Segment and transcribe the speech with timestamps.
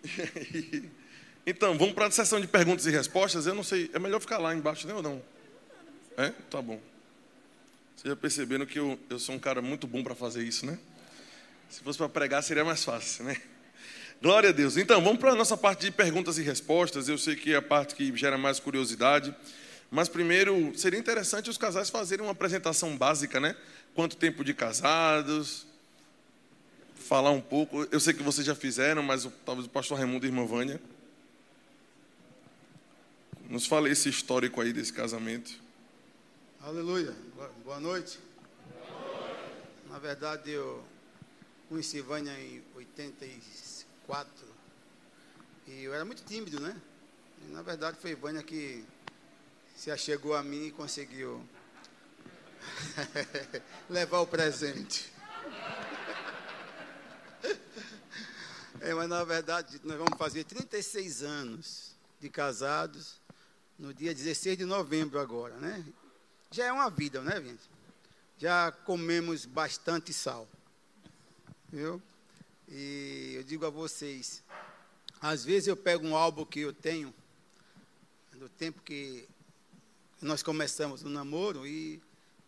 [1.44, 3.46] Então, vamos para a sessão de perguntas e respostas.
[3.46, 5.20] Eu não sei, é melhor ficar lá embaixo, né ou não?
[6.16, 6.30] É?
[6.48, 6.80] Tá bom.
[7.96, 10.78] Vocês já perceberam que eu, eu sou um cara muito bom para fazer isso, né?
[11.68, 13.40] Se fosse para pregar, seria mais fácil, né?
[14.20, 14.76] Glória a Deus.
[14.76, 17.08] Então, vamos para a nossa parte de perguntas e respostas.
[17.08, 19.34] Eu sei que é a parte que gera mais curiosidade.
[19.90, 23.56] Mas primeiro, seria interessante os casais fazerem uma apresentação básica, né?
[23.94, 25.66] Quanto tempo de casados,
[27.02, 27.86] falar um pouco.
[27.90, 30.80] Eu sei que vocês já fizeram, mas talvez o pastor Raimundo e a irmã Vânia.
[33.48, 35.52] Nos fale esse histórico aí desse casamento.
[36.62, 37.14] Aleluia.
[37.64, 38.18] Boa noite.
[39.90, 40.82] Na verdade, eu
[41.68, 44.30] conheci Vânia em 84
[45.66, 46.74] e eu era muito tímido, né?
[47.44, 48.84] E, na verdade, foi Vânia que
[49.76, 51.44] se achegou a mim e conseguiu
[53.90, 55.12] levar o presente.
[58.80, 63.20] É, mas na verdade, nós vamos fazer 36 anos de casados
[63.78, 65.84] no dia 16 de novembro agora, né?
[66.50, 67.62] Já é uma vida, né, gente?
[68.38, 70.48] Já comemos bastante sal.
[71.70, 72.02] Viu?
[72.68, 74.42] E eu digo a vocês,
[75.20, 77.14] às vezes eu pego um álbum que eu tenho
[78.32, 79.28] do tempo que
[80.20, 82.02] nós começamos o namoro e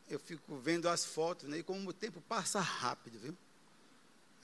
[0.08, 1.58] eu fico vendo as fotos, né?
[1.58, 3.36] E como o tempo passa rápido, viu?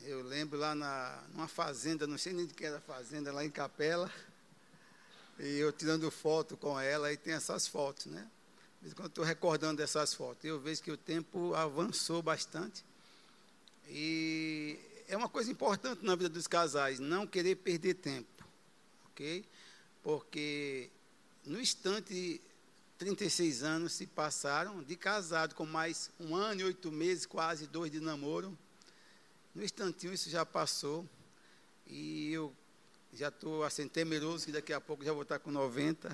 [0.02, 3.44] Eu lembro lá na, numa fazenda, não sei nem de que era a fazenda, lá
[3.44, 4.10] em Capela.
[5.38, 8.26] E eu tirando foto com ela, e tem essas fotos, né?
[8.94, 12.82] Quando estou recordando dessas fotos, eu vejo que o tempo avançou bastante.
[13.88, 18.44] E é uma coisa importante na vida dos casais, não querer perder tempo,
[19.10, 19.44] ok?
[20.02, 20.88] Porque
[21.44, 22.40] no instante,
[22.96, 27.92] 36 anos se passaram de casado, com mais um ano e oito meses, quase dois
[27.92, 28.56] de namoro.
[29.54, 31.08] No instantinho isso já passou
[31.86, 32.54] e eu
[33.12, 36.08] já estou assim temeroso que daqui a pouco já vou estar com 90,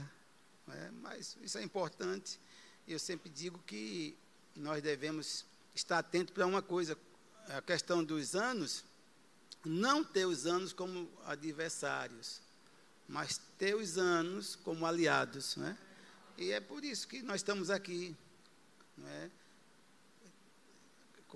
[0.66, 0.90] né?
[1.02, 2.40] mas isso é importante.
[2.88, 4.16] Eu sempre digo que
[4.54, 5.44] nós devemos
[5.74, 6.96] estar atentos para uma coisa,
[7.48, 8.84] a questão dos anos,
[9.64, 12.40] não ter os anos como adversários,
[13.06, 15.76] mas ter os anos como aliados, né?
[16.38, 18.16] E é por isso que nós estamos aqui,
[18.96, 19.30] né?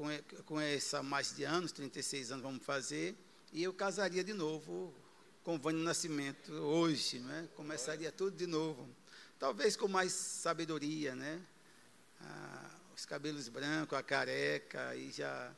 [0.01, 3.15] Com, com essa mais de anos, 36 anos vamos fazer,
[3.53, 4.95] e eu casaria de novo
[5.45, 7.47] com Vânia Nascimento hoje, né?
[7.55, 8.89] começaria tudo de novo.
[9.39, 11.41] Talvez com mais sabedoria, né?
[12.23, 15.53] Ah, os cabelos brancos, a careca, e já,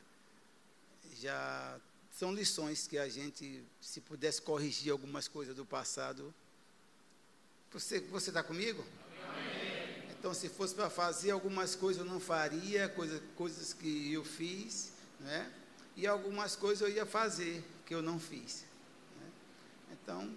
[1.15, 1.79] já
[2.11, 6.33] são lições que a gente, se pudesse corrigir algumas coisas do passado.
[7.71, 8.85] Você está comigo?
[10.23, 14.93] Então, se fosse para fazer algumas coisas, eu não faria, coisa, coisas que eu fiz,
[15.19, 15.51] né?
[15.97, 18.63] e algumas coisas eu ia fazer, que eu não fiz.
[19.19, 19.27] Né?
[19.91, 20.33] Então,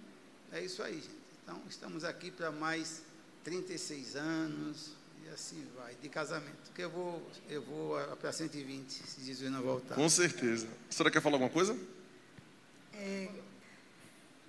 [0.51, 1.15] é isso aí, gente.
[1.45, 3.03] Então, estamos aqui para mais
[3.45, 4.91] 36 anos,
[5.25, 6.73] e assim vai, de casamento.
[6.75, 9.95] Que eu vou, eu vou para 120, se Jesus não voltar.
[9.95, 10.67] Com certeza.
[10.91, 11.79] A senhora quer falar alguma coisa?
[12.93, 13.29] É,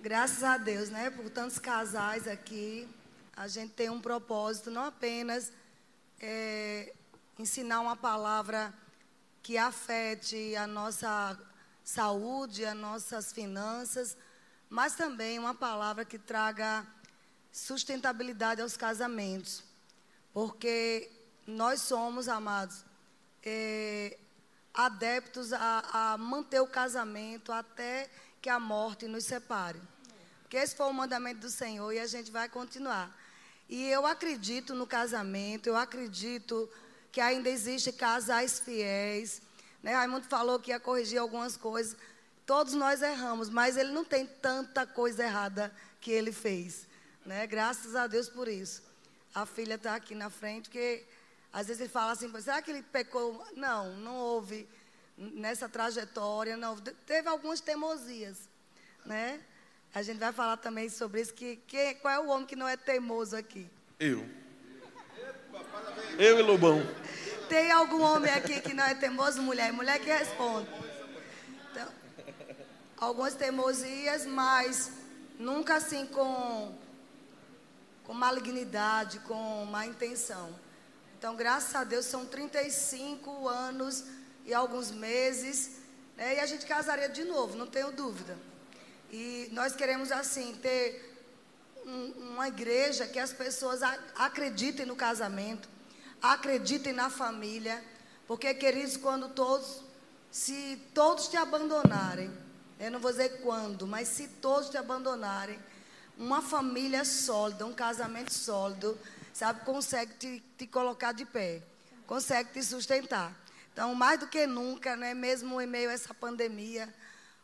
[0.00, 2.88] graças a Deus, né, por tantos casais aqui,
[3.38, 5.52] a gente tem um propósito, não apenas
[6.20, 6.92] é,
[7.38, 8.74] ensinar uma palavra
[9.44, 11.38] que afete a nossa
[11.84, 14.16] saúde, as nossas finanças,
[14.68, 16.84] mas também uma palavra que traga
[17.52, 19.62] sustentabilidade aos casamentos.
[20.34, 21.08] Porque
[21.46, 22.84] nós somos, amados,
[23.44, 24.18] é,
[24.74, 28.10] adeptos a, a manter o casamento até
[28.42, 29.80] que a morte nos separe.
[30.42, 33.27] Porque esse foi o mandamento do Senhor e a gente vai continuar.
[33.68, 36.68] E eu acredito no casamento, eu acredito
[37.12, 39.42] que ainda existe casais fiéis.
[39.82, 39.92] Né?
[39.92, 41.96] Raimundo falou que ia corrigir algumas coisas.
[42.46, 46.86] Todos nós erramos, mas ele não tem tanta coisa errada que ele fez.
[47.26, 47.46] Né?
[47.46, 48.82] Graças a Deus por isso.
[49.34, 51.04] A filha está aqui na frente, porque
[51.52, 53.44] às vezes ele fala assim, será que ele pecou?
[53.54, 54.66] Não, não houve
[55.16, 56.76] nessa trajetória, não.
[56.76, 58.48] Teve algumas teimosias,
[59.04, 59.40] né?
[59.94, 62.68] A gente vai falar também sobre isso, que, que qual é o homem que não
[62.68, 63.66] é teimoso aqui?
[63.98, 64.24] Eu.
[66.18, 66.82] Eu e Lobão.
[67.48, 69.72] Tem algum homem aqui que não é teimoso, mulher?
[69.72, 70.68] Mulher que responde.
[71.70, 71.88] Então,
[72.96, 74.92] algumas teimosias, mas
[75.38, 76.76] nunca assim com,
[78.04, 80.54] com malignidade, com má intenção.
[81.18, 84.04] Então, graças a Deus, são 35 anos
[84.44, 85.78] e alguns meses,
[86.16, 88.36] né, e a gente casaria de novo, não tenho dúvida.
[89.10, 91.16] E nós queremos, assim, ter
[91.86, 93.80] um, uma igreja que as pessoas
[94.14, 95.68] acreditem no casamento,
[96.20, 97.82] acreditem na família,
[98.26, 99.82] porque, queridos, quando todos,
[100.30, 102.30] se todos te abandonarem,
[102.78, 105.58] eu não vou dizer quando, mas se todos te abandonarem,
[106.18, 108.98] uma família sólida, um casamento sólido,
[109.32, 111.62] sabe, consegue te, te colocar de pé,
[112.06, 113.32] consegue te sustentar.
[113.72, 116.92] Então, mais do que nunca, né, mesmo em meio a essa pandemia,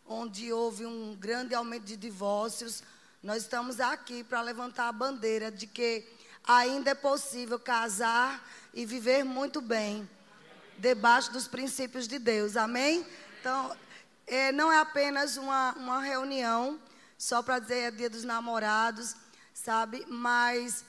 [0.07, 2.83] onde houve um grande aumento de divórcios,
[3.23, 6.07] nós estamos aqui para levantar a bandeira de que
[6.47, 10.09] ainda é possível casar e viver muito bem,
[10.77, 12.57] debaixo dos princípios de Deus.
[12.57, 13.07] Amém?
[13.41, 13.75] Então,
[14.27, 16.79] é, não é apenas uma, uma reunião
[17.17, 19.17] só para dizer é dia dos namorados,
[19.55, 20.05] sabe?
[20.09, 20.85] Mas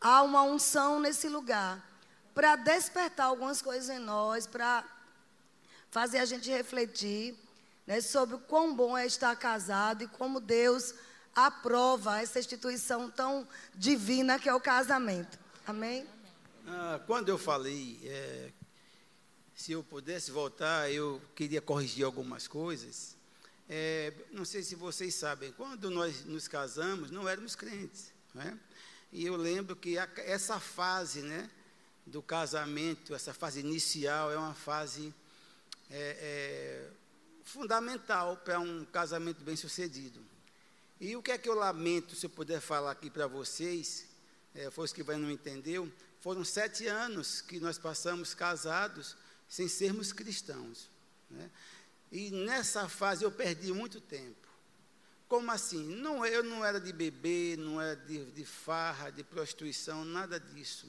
[0.00, 1.82] há uma unção nesse lugar
[2.34, 4.84] para despertar algumas coisas em nós, para
[5.90, 7.36] fazer a gente refletir
[7.86, 10.94] né, sobre o quão bom é estar casado e como Deus
[11.34, 15.38] aprova essa instituição tão divina que é o casamento.
[15.66, 16.06] Amém?
[16.66, 18.50] Ah, quando eu falei, é,
[19.54, 23.16] se eu pudesse voltar, eu queria corrigir algumas coisas.
[23.68, 28.12] É, não sei se vocês sabem, quando nós nos casamos, não éramos crentes.
[28.34, 28.58] Né?
[29.12, 31.50] E eu lembro que a, essa fase né,
[32.06, 35.14] do casamento, essa fase inicial, é uma fase
[35.90, 36.90] é, é,
[37.44, 40.20] fundamental para um casamento bem sucedido.
[41.00, 44.06] E o que é que eu lamento, se eu puder falar aqui para vocês,
[44.54, 45.90] é, foi os que não entendeu,
[46.20, 49.16] foram sete anos que nós passamos casados
[49.48, 50.88] sem sermos cristãos.
[51.28, 51.50] Né?
[52.12, 54.48] E nessa fase eu perdi muito tempo.
[55.26, 55.82] Como assim?
[55.96, 60.86] Não, eu não era de beber, não era de, de farra, de prostituição, nada disso.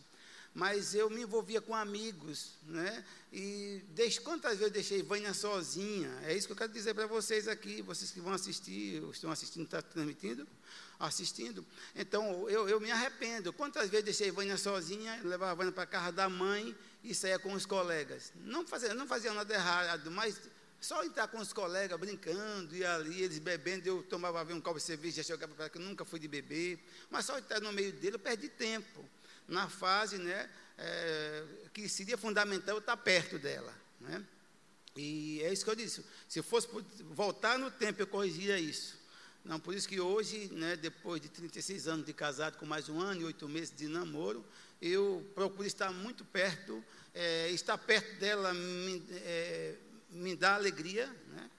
[0.53, 3.03] Mas eu me envolvia com amigos, né?
[3.31, 6.11] E desde, quantas vezes eu deixei Vânia sozinha?
[6.25, 9.63] É isso que eu quero dizer para vocês aqui, vocês que vão assistir, estão assistindo,
[9.65, 10.47] está transmitindo,
[10.99, 11.65] assistindo.
[11.95, 13.51] Então, eu, eu me arrependo.
[13.51, 17.53] Quantas vezes deixei Vânia sozinha, levava Vânia para a casa da mãe e saía com
[17.53, 18.31] os colegas?
[18.35, 20.39] Não fazia, não fazia nada errado, mas
[20.79, 24.83] só entrar com os colegas brincando, e ali, eles bebendo, eu tomava um copo de
[24.83, 26.77] cerveja, já chegava para que eu nunca fui de beber.
[27.09, 29.03] Mas só entrar no meio dele, eu perdi tempo.
[29.47, 31.43] Na fase né, é,
[31.73, 33.73] que seria fundamental estar perto dela.
[33.99, 34.23] Né?
[34.95, 36.05] E é isso que eu disse.
[36.27, 36.67] Se fosse
[37.11, 39.01] voltar no tempo, eu corrigia isso.
[39.43, 43.01] Não, por isso que hoje, né, depois de 36 anos de casado, com mais um
[43.01, 44.45] ano e oito meses de namoro,
[44.81, 49.75] eu procuro estar muito perto, é, estar perto dela me, é,
[50.11, 51.49] me dá alegria, né?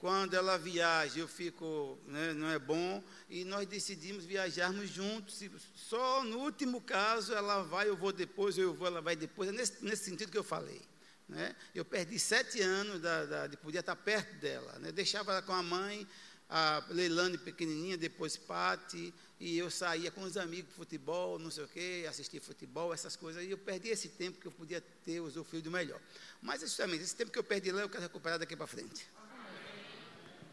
[0.00, 5.38] Quando ela viaja, eu fico, né, não é bom, e nós decidimos viajarmos juntos.
[5.74, 9.50] Só no último caso, ela vai, eu vou depois, eu vou, ela vai depois.
[9.50, 10.80] É nesse, nesse sentido que eu falei.
[11.28, 11.54] Né?
[11.74, 14.78] Eu perdi sete anos da, da, de poder estar perto dela.
[14.78, 14.90] Né?
[14.90, 16.08] Deixava ela com a mãe,
[16.48, 21.68] a Leilane pequenininha, depois Pati, e eu saía com os amigos futebol, não sei o
[21.68, 25.70] quê, assistir futebol, essas coisas, e eu perdi esse tempo que eu podia ter usufruído
[25.70, 26.00] melhor.
[26.40, 29.06] Mas justamente, esse tempo que eu perdi lá, eu quero recuperar daqui para frente.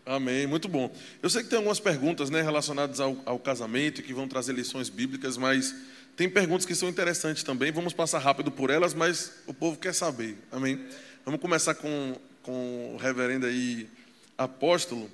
[0.07, 0.89] Amém, muito bom.
[1.21, 4.87] Eu sei que tem algumas perguntas né, relacionadas ao, ao casamento que vão trazer lições
[4.87, 5.75] bíblicas, mas
[6.15, 7.73] tem perguntas que são interessantes também.
[7.73, 10.37] Vamos passar rápido por elas, mas o povo quer saber.
[10.49, 10.81] Amém.
[11.25, 13.89] Vamos começar com, com o reverendo aí,
[14.37, 15.11] apóstolo.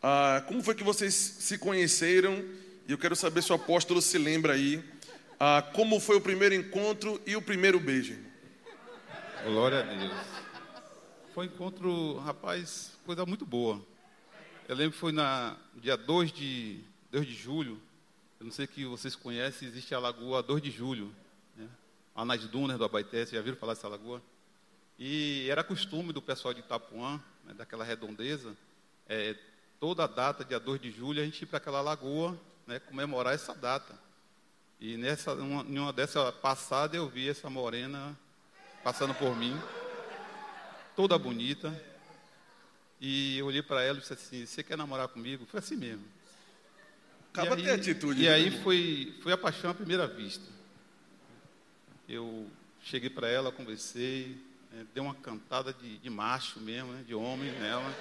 [0.00, 2.40] Ah, como foi que vocês se conheceram?
[2.86, 4.80] E eu quero saber se o apóstolo se lembra aí
[5.40, 8.16] ah, como foi o primeiro encontro e o primeiro beijo.
[9.44, 10.12] Glória a Deus.
[11.34, 13.84] Foi um encontro, rapaz, coisa muito boa.
[14.68, 16.80] Eu lembro que foi na dia 2 de,
[17.12, 17.80] 2 de julho.
[18.40, 21.14] Eu não sei que vocês conhecem, existe a lagoa 2 de julho.
[21.56, 21.68] Né?
[22.16, 24.20] Lá nas dunas do Abaité, vocês já viram falar dessa lagoa?
[24.98, 28.56] E era costume do pessoal de Itapuã, né, daquela redondeza,
[29.08, 29.36] é,
[29.78, 33.34] toda a data, dia 2 de julho, a gente ir para aquela lagoa né, comemorar
[33.34, 33.96] essa data.
[34.80, 38.18] E nessa, uma, uma dessa passada eu vi essa morena
[38.82, 39.56] passando por mim,
[40.96, 41.72] toda bonita.
[43.00, 45.44] E eu olhei para ela e disse assim, você quer namorar comigo?
[45.46, 46.04] Foi assim mesmo.
[47.32, 48.22] Acaba de atitude.
[48.22, 48.34] E né?
[48.34, 50.44] aí foi, foi a paixão à primeira vista.
[52.08, 52.50] Eu
[52.82, 54.40] cheguei para ela, conversei,
[54.72, 57.94] né, dei uma cantada de, de macho mesmo, né, de homem nela.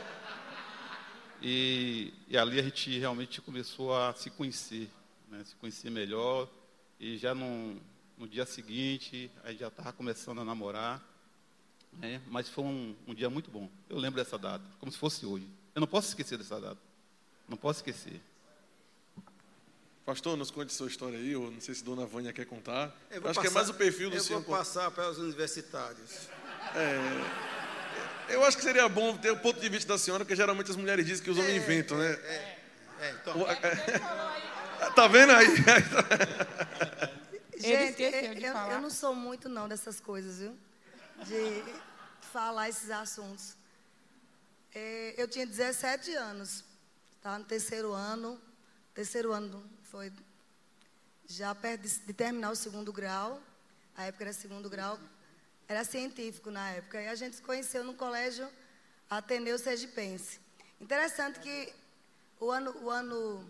[1.41, 4.89] E, e, ali a gente realmente começou a se conhecer,
[5.29, 6.49] né, se conhecer melhor.
[6.97, 7.75] E já no,
[8.17, 11.03] no dia seguinte, a gente já estava começando a namorar.
[11.99, 13.69] Né, mas foi um, um, dia muito bom.
[13.89, 15.47] Eu lembro dessa data, como se fosse hoje.
[15.73, 16.77] Eu não posso esquecer dessa data.
[17.47, 18.21] Não posso esquecer.
[20.05, 22.95] Pastor, nos conte sua história aí, ou não sei se Dona Vânia quer contar.
[23.09, 24.39] Acho passar, que é mais o perfil do eu senhor.
[24.39, 26.27] Eu vou passar para os universitários.
[26.75, 27.55] É.
[28.33, 30.77] Eu acho que seria bom ter o ponto de vista da senhora, porque geralmente as
[30.77, 32.11] mulheres dizem que os homens é, inventam, né?
[32.11, 32.57] É,
[32.99, 33.35] é, então.
[34.93, 35.47] Tá vendo aí?
[37.57, 40.55] Gente, eu, eu, não sou muito não dessas coisas, viu?
[41.23, 41.63] De
[42.31, 43.55] falar esses assuntos.
[44.73, 46.63] É, eu tinha 17 anos.
[47.15, 48.41] Estava no terceiro ano.
[48.93, 50.11] Terceiro ano foi
[51.27, 53.41] já perto de, de terminar o segundo grau.
[53.95, 54.99] A época era segundo grau.
[55.67, 57.01] Era científico na época.
[57.01, 58.47] E a gente se conheceu no colégio
[59.09, 60.39] Ateneu Sergipense.
[60.79, 61.73] Interessante que
[62.39, 63.49] o ano, o ano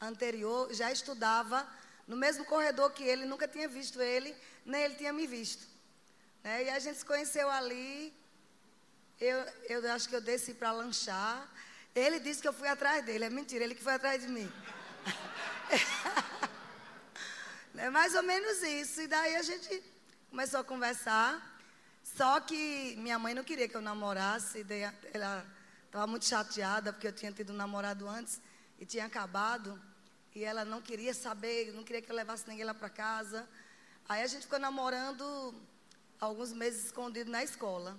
[0.00, 1.68] anterior já estudava
[2.06, 4.34] no mesmo corredor que ele, nunca tinha visto ele,
[4.64, 5.75] nem ele tinha me visto.
[6.46, 6.66] Né?
[6.66, 8.14] E a gente se conheceu ali.
[9.20, 9.38] Eu,
[9.68, 11.36] eu acho que eu desci para lanchar.
[11.92, 13.24] Ele disse que eu fui atrás dele.
[13.24, 14.48] É mentira, ele que foi atrás de mim.
[17.76, 19.00] é mais ou menos isso.
[19.00, 19.82] E daí a gente
[20.30, 21.30] começou a conversar.
[22.04, 24.64] Só que minha mãe não queria que eu namorasse.
[25.12, 25.44] Ela
[25.86, 28.40] estava muito chateada porque eu tinha tido um namorado antes
[28.78, 29.82] e tinha acabado.
[30.32, 33.48] E ela não queria saber, não queria que eu levasse ninguém lá para casa.
[34.08, 35.52] Aí a gente ficou namorando
[36.20, 37.98] alguns meses escondido na escola.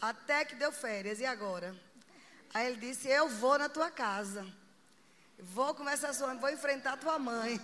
[0.00, 1.20] Até que deu férias.
[1.20, 1.74] E agora?
[2.52, 4.46] Aí ele disse: Eu vou na tua casa.
[5.38, 7.60] Vou conversar com a mãe, vou enfrentar tua mãe.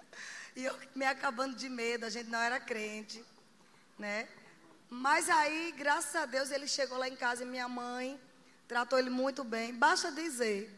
[0.56, 3.24] e eu me acabando de medo, a gente não era crente,
[3.98, 4.28] né?
[4.90, 8.20] Mas aí, graças a Deus, ele chegou lá em casa e minha mãe
[8.66, 9.72] tratou ele muito bem.
[9.72, 10.70] Basta dizer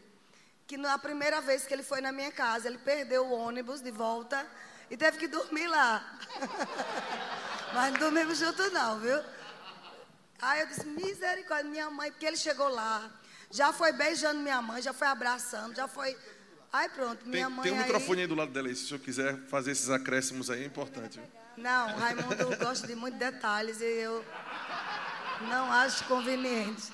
[0.67, 3.91] que na primeira vez que ele foi na minha casa, ele perdeu o ônibus de
[3.91, 4.47] volta
[4.89, 6.19] e teve que dormir lá.
[7.73, 9.21] Mas não dormimos juntos não, viu?
[10.41, 13.09] Aí eu disse, misericórdia, minha mãe, porque ele chegou lá,
[13.49, 16.17] já foi beijando minha mãe, já foi abraçando, já foi.
[16.71, 17.63] Aí pronto, minha tem, mãe.
[17.63, 17.83] Tem um aí...
[17.83, 20.65] microfone aí do lado dela aí, se o senhor quiser fazer esses acréscimos aí, é
[20.65, 21.19] importante.
[21.19, 21.31] Viu?
[21.57, 24.25] Não, Raimundo gosta de muitos detalhes e eu
[25.41, 26.91] não acho conveniente.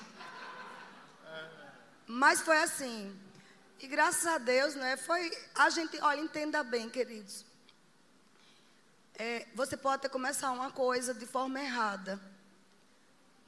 [2.06, 3.14] Mas foi assim.
[3.80, 4.96] E graças a Deus, né?
[4.96, 5.30] Foi.
[5.56, 7.44] A gente, olha, entenda bem, queridos.
[9.24, 12.20] É, você pode começar uma coisa de forma errada.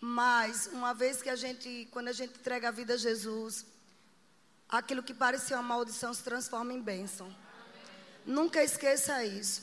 [0.00, 3.66] Mas, uma vez que a gente, quando a gente entrega a vida a Jesus,
[4.69, 7.35] aquilo que parecia uma maldição se transforma em bênção.
[8.25, 9.62] Nunca esqueça isso.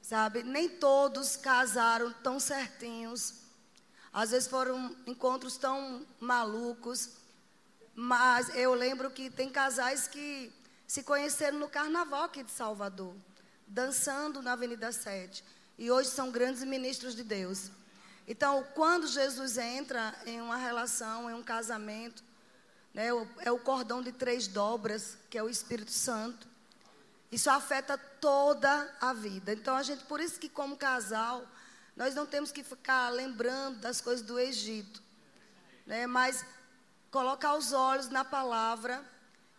[0.00, 0.44] Sabe?
[0.44, 3.40] Nem todos casaram tão certinhos.
[4.12, 7.10] Às vezes foram encontros tão malucos.
[7.96, 10.52] Mas eu lembro que tem casais que
[10.86, 13.12] se conheceram no carnaval aqui de Salvador,
[13.66, 15.44] dançando na Avenida 7.
[15.78, 17.70] E hoje são grandes ministros de Deus.
[18.26, 22.24] Então, quando Jesus entra em uma relação, em um casamento,
[22.92, 23.08] né,
[23.40, 26.48] é o cordão de três dobras, que é o Espírito Santo.
[27.30, 29.52] Isso afeta toda a vida.
[29.52, 31.46] Então, a gente, por isso que como casal,
[31.94, 35.02] nós não temos que ficar lembrando das coisas do Egito,
[35.86, 36.44] né, mas
[37.10, 39.04] colocar os olhos na palavra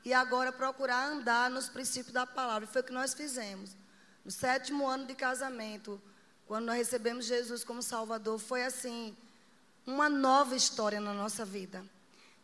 [0.04, 2.68] e agora procurar andar nos princípios da palavra.
[2.68, 3.76] Foi o que nós fizemos.
[4.28, 6.02] No sétimo ano de casamento,
[6.46, 9.16] quando nós recebemos Jesus como Salvador, foi assim,
[9.86, 11.82] uma nova história na nossa vida.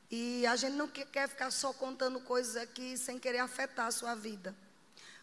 [0.10, 4.16] E a gente não quer ficar só contando coisas aqui sem querer afetar a sua
[4.16, 4.56] vida.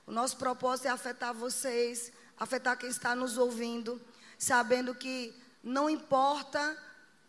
[0.07, 3.99] O nosso propósito é afetar vocês, afetar quem está nos ouvindo,
[4.39, 6.77] sabendo que não importa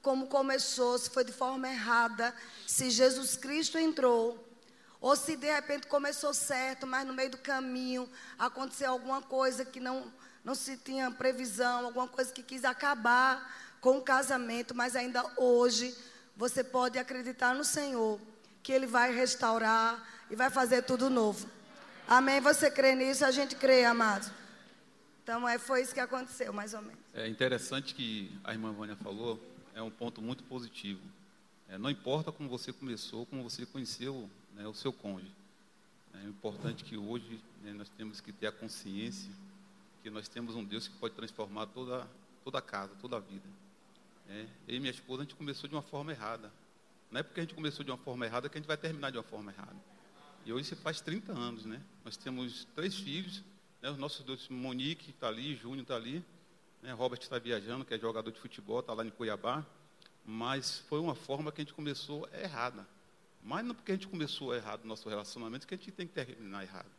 [0.01, 2.35] como começou, se foi de forma errada,
[2.67, 4.45] se Jesus Cristo entrou,
[5.01, 9.79] ou se de repente começou certo, mas no meio do caminho aconteceu alguma coisa que
[9.79, 15.23] não não se tinha previsão, alguma coisa que quis acabar com o casamento, mas ainda
[15.37, 15.95] hoje
[16.35, 18.19] você pode acreditar no Senhor,
[18.63, 21.47] que Ele vai restaurar e vai fazer tudo novo.
[22.07, 22.41] Amém?
[22.41, 23.23] Você crê nisso?
[23.23, 24.31] A gente crê, amado.
[25.23, 26.99] Então, é, foi isso que aconteceu, mais ou menos.
[27.13, 29.39] É interessante que a irmã Vânia falou,
[29.75, 31.01] é um ponto muito positivo.
[31.69, 35.31] É, não importa como você começou, como você conheceu né, o seu cônjuge.
[36.13, 39.31] É importante que hoje né, nós temos que ter a consciência
[40.01, 42.07] que nós temos um Deus que pode transformar toda,
[42.43, 43.47] toda a casa, toda a vida.
[44.27, 46.51] É, eu e minha esposa, a gente começou de uma forma errada.
[47.11, 49.11] Não é porque a gente começou de uma forma errada que a gente vai terminar
[49.11, 49.75] de uma forma errada.
[50.45, 51.81] E hoje se faz 30 anos, né?
[52.03, 53.43] Nós temos três filhos,
[53.81, 53.91] né?
[53.91, 56.23] os nossos dois, Monique está ali, Júnior está ali,
[56.81, 56.93] né?
[56.93, 59.63] Robert está viajando, que é jogador de futebol, está lá em Cuiabá.
[60.25, 62.87] Mas foi uma forma que a gente começou errada.
[63.43, 66.13] Mas não porque a gente começou errado o nosso relacionamento, que a gente tem que
[66.13, 66.89] terminar errado.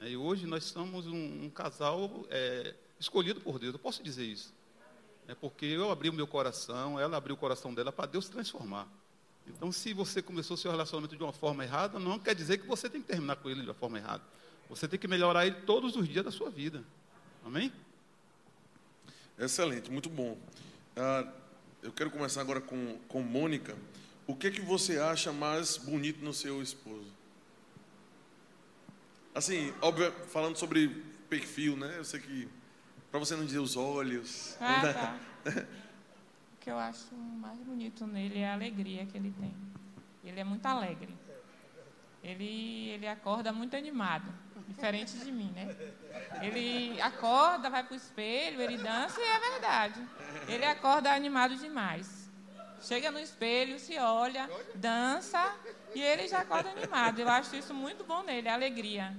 [0.00, 4.54] E hoje nós somos um, um casal é, escolhido por Deus, eu posso dizer isso.
[5.26, 8.88] É porque eu abri o meu coração, ela abriu o coração dela para Deus transformar.
[9.46, 12.88] Então, se você começou seu relacionamento de uma forma errada, não quer dizer que você
[12.88, 14.22] tem que terminar com ele de uma forma errada.
[14.68, 16.84] Você tem que melhorar ele todos os dias da sua vida.
[17.44, 17.72] Amém?
[19.38, 20.38] Excelente, muito bom.
[20.96, 21.32] Ah,
[21.82, 23.76] eu quero começar agora com, com Mônica.
[24.28, 27.10] O que, que você acha mais bonito no seu esposo?
[29.34, 30.88] Assim, óbvio, falando sobre
[31.30, 31.94] perfil, né?
[31.96, 32.46] Eu sei que
[33.10, 34.54] para você não dizer os olhos.
[34.60, 34.92] Ah, né?
[34.92, 35.16] tá.
[36.52, 39.56] o que eu acho mais bonito nele é a alegria que ele tem.
[40.22, 41.16] Ele é muito alegre.
[42.22, 44.30] Ele, ele acorda muito animado,
[44.66, 45.74] diferente de mim, né?
[46.42, 50.06] Ele acorda, vai para o espelho, ele dança e é verdade.
[50.48, 52.17] Ele acorda animado demais.
[52.80, 55.54] Chega no espelho, se olha, dança
[55.94, 57.20] e ele já acorda animado.
[57.20, 59.16] Eu acho isso muito bom nele, a alegria.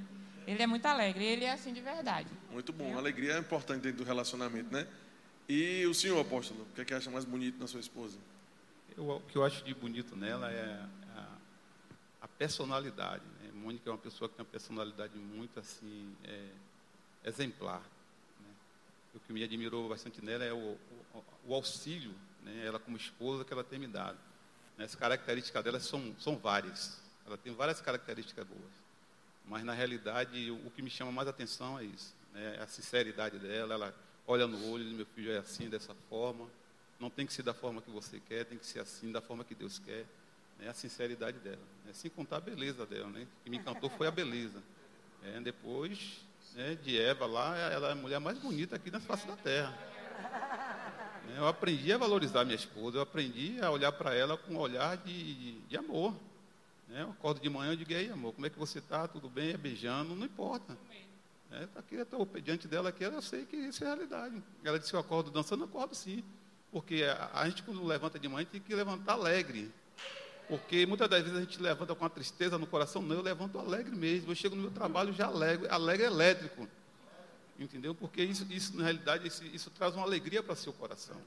[0.47, 2.29] Ele é muito alegre, ele é assim de verdade.
[2.51, 4.87] Muito bom, a alegria é importante dentro do relacionamento, né?
[5.47, 8.17] E o senhor, apóstolo, o que, é que acha mais bonito na sua esposa?
[8.95, 10.85] Eu, o que eu acho de bonito nela é
[11.15, 11.27] a,
[12.21, 13.23] a personalidade.
[13.41, 13.51] Né?
[13.53, 16.49] Mônica é uma pessoa que tem uma personalidade muito assim é,
[17.25, 17.81] exemplar.
[18.39, 18.49] Né?
[19.15, 20.77] O que me admirou bastante nela é o,
[21.15, 22.13] o, o auxílio,
[22.43, 22.65] né?
[22.65, 24.17] ela como esposa que ela tem me dado.
[24.77, 24.85] Né?
[24.85, 27.01] As características dela são, são várias.
[27.25, 28.89] Ela tem várias características boas.
[29.45, 32.57] Mas na realidade o que me chama mais atenção é isso, né?
[32.59, 33.73] É a sinceridade dela.
[33.73, 33.95] Ela
[34.27, 36.47] olha no olho, meu filho é assim, dessa forma.
[36.99, 39.43] Não tem que ser da forma que você quer, tem que ser assim, da forma
[39.43, 40.05] que Deus quer.
[40.59, 40.69] Né?
[40.69, 41.61] A sinceridade dela.
[41.85, 41.93] Né?
[41.93, 43.23] Sem contar a beleza dela, né?
[43.23, 44.61] O que me encantou foi a beleza.
[45.23, 46.21] É, depois
[46.53, 49.77] né, de Eva lá, ela é a mulher mais bonita aqui na face da terra.
[51.35, 54.97] Eu aprendi a valorizar minha esposa, eu aprendi a olhar para ela com um olhar
[54.97, 56.13] de, de, de amor.
[56.87, 57.01] Né?
[57.03, 59.07] Eu acordo de manhã e digo, aí amor, como é que você está?
[59.07, 59.51] Tudo bem?
[59.51, 60.15] É beijando?
[60.15, 60.77] Não importa.
[61.51, 64.41] É, tá aqui, eu estou diante dela aqui, eu sei que isso é realidade.
[64.63, 66.23] Ela disse que eu acordo dançando, eu acordo sim.
[66.71, 69.71] Porque a, a gente, quando levanta de manhã, tem que levantar alegre.
[70.47, 73.59] Porque muitas das vezes a gente levanta com a tristeza no coração, não, eu levanto
[73.59, 74.31] alegre mesmo.
[74.31, 76.67] Eu chego no meu trabalho já alegre, alegre elétrico.
[77.59, 77.93] Entendeu?
[77.93, 81.21] Porque isso, isso na realidade, isso, isso traz uma alegria para seu coração.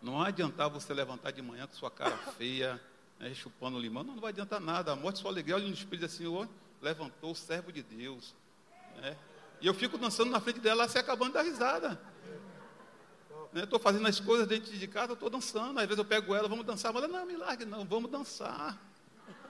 [0.00, 2.80] Não adiantar você levantar de manhã com sua cara feia,
[3.18, 4.92] né, chupando limão, não, não vai adiantar nada.
[4.92, 6.24] A morte, sua alegria, olha no espelho assim,
[6.80, 8.34] levantou o servo de Deus.
[8.96, 9.14] Né?
[9.60, 12.00] E eu fico dançando na frente dela, se acabando da risada.
[13.54, 13.82] Estou né?
[13.82, 15.78] fazendo as coisas dentro de casa, estou dançando.
[15.78, 16.94] Às vezes eu pego ela, vamos dançar.
[16.94, 17.36] Mas ela, não, me
[17.66, 18.80] não, vamos dançar.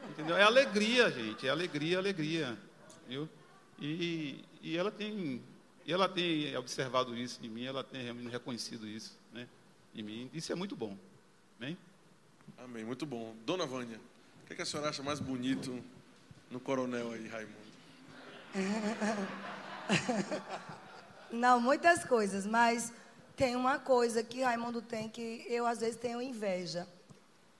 [0.08, 0.36] Entendeu?
[0.36, 1.46] É alegria, gente.
[1.46, 2.58] É alegria, alegria.
[3.06, 3.28] Viu?
[3.78, 5.42] E, e ela tem
[5.90, 9.48] e ela tem observado isso em mim, ela tem realmente reconhecido isso né,
[9.92, 10.30] em mim.
[10.32, 10.96] Isso é muito bom.
[11.58, 11.76] Amém?
[12.58, 13.34] Amém, muito bom.
[13.44, 14.00] Dona Vânia,
[14.44, 15.82] o que, é que a senhora acha mais bonito
[16.48, 17.56] no coronel aí, Raimundo?
[21.32, 22.92] Não, muitas coisas, mas
[23.34, 26.86] tem uma coisa que Raimundo tem que eu às vezes tenho inveja.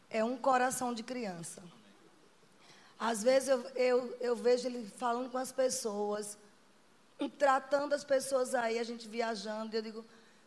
[0.09, 1.65] É um coração de criança.
[2.97, 6.39] Às vezes eu, eu, eu vejo ele falando com as pessoas,
[7.29, 10.05] tratando as pessoas aí, a gente viajando, e eu digo,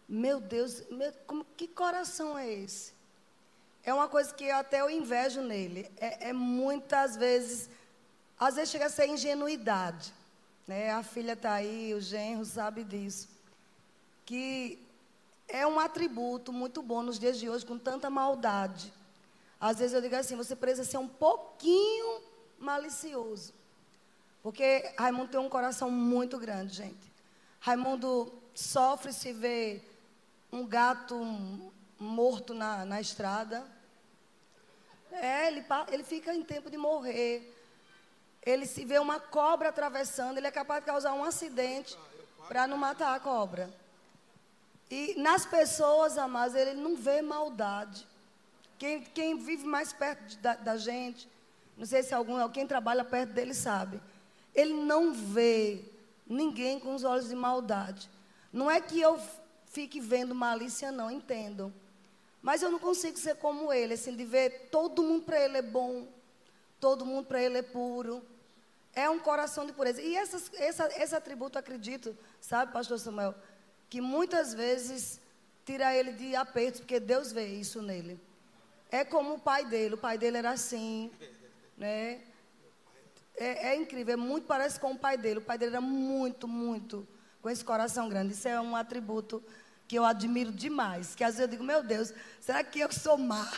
[0.07, 2.93] meu Deus, meu, como, que coração é esse?
[3.83, 5.91] É uma coisa que até eu invejo nele.
[5.97, 7.69] É, é muitas vezes,
[8.39, 10.13] às vezes chega a ser ingenuidade.
[10.65, 10.91] Né?
[10.91, 13.27] A filha está aí, o genro sabe disso.
[14.25, 14.79] Que
[15.47, 18.93] é um atributo muito bom nos dias de hoje, com tanta maldade.
[19.59, 22.21] Às vezes eu digo assim, você precisa ser um pouquinho
[22.57, 23.53] malicioso.
[24.43, 27.13] Porque Raimundo tem um coração muito grande, gente.
[27.62, 29.82] Raimundo sofre se vê
[30.51, 31.15] um gato
[31.97, 33.65] morto na, na estrada.
[35.12, 37.51] É, ele, ele fica em tempo de morrer.
[38.45, 41.97] Ele se vê uma cobra atravessando, ele é capaz de causar um acidente
[42.49, 43.73] para não matar a cobra.
[44.91, 48.06] E nas pessoas, amadas, ele não vê maldade.
[48.77, 51.29] Quem, quem vive mais perto da, da, gente,
[51.77, 54.01] não sei se algum, quem trabalha perto dele sabe.
[54.53, 55.83] Ele não vê
[56.27, 58.09] ninguém com os olhos de maldade.
[58.51, 59.19] Não é que eu
[59.65, 61.73] fique vendo malícia, não, entendo.
[62.41, 65.61] Mas eu não consigo ser como ele, assim, de ver todo mundo para ele é
[65.61, 66.07] bom,
[66.79, 68.21] todo mundo para ele é puro.
[68.93, 70.01] É um coração de pureza.
[70.01, 73.33] E essas, essa, esse atributo, acredito, sabe, pastor Samuel,
[73.89, 75.19] que muitas vezes
[75.65, 78.19] tira ele de apertos, porque Deus vê isso nele.
[78.91, 81.11] É como o pai dele, o pai dele era assim,
[81.77, 82.21] né?
[83.35, 85.39] É, é, incrível, é muito parece com o pai dele.
[85.39, 87.07] O pai dele era muito, muito
[87.41, 88.33] com esse coração grande.
[88.33, 89.43] Isso é um atributo
[89.87, 91.15] que eu admiro demais.
[91.15, 93.51] Que às vezes eu digo, meu Deus, será que eu sou má?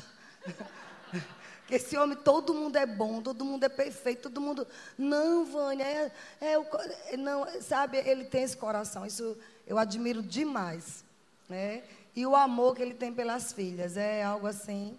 [1.68, 4.68] que esse homem, todo mundo é bom, todo mundo é perfeito, todo mundo.
[4.98, 6.12] Não, Vânia, é,
[6.42, 6.66] é o,
[7.18, 9.06] não, sabe, ele tem esse coração.
[9.06, 11.04] Isso eu admiro demais.
[11.50, 11.84] Né?
[12.16, 13.98] E o amor que ele tem pelas filhas.
[13.98, 14.98] É algo assim.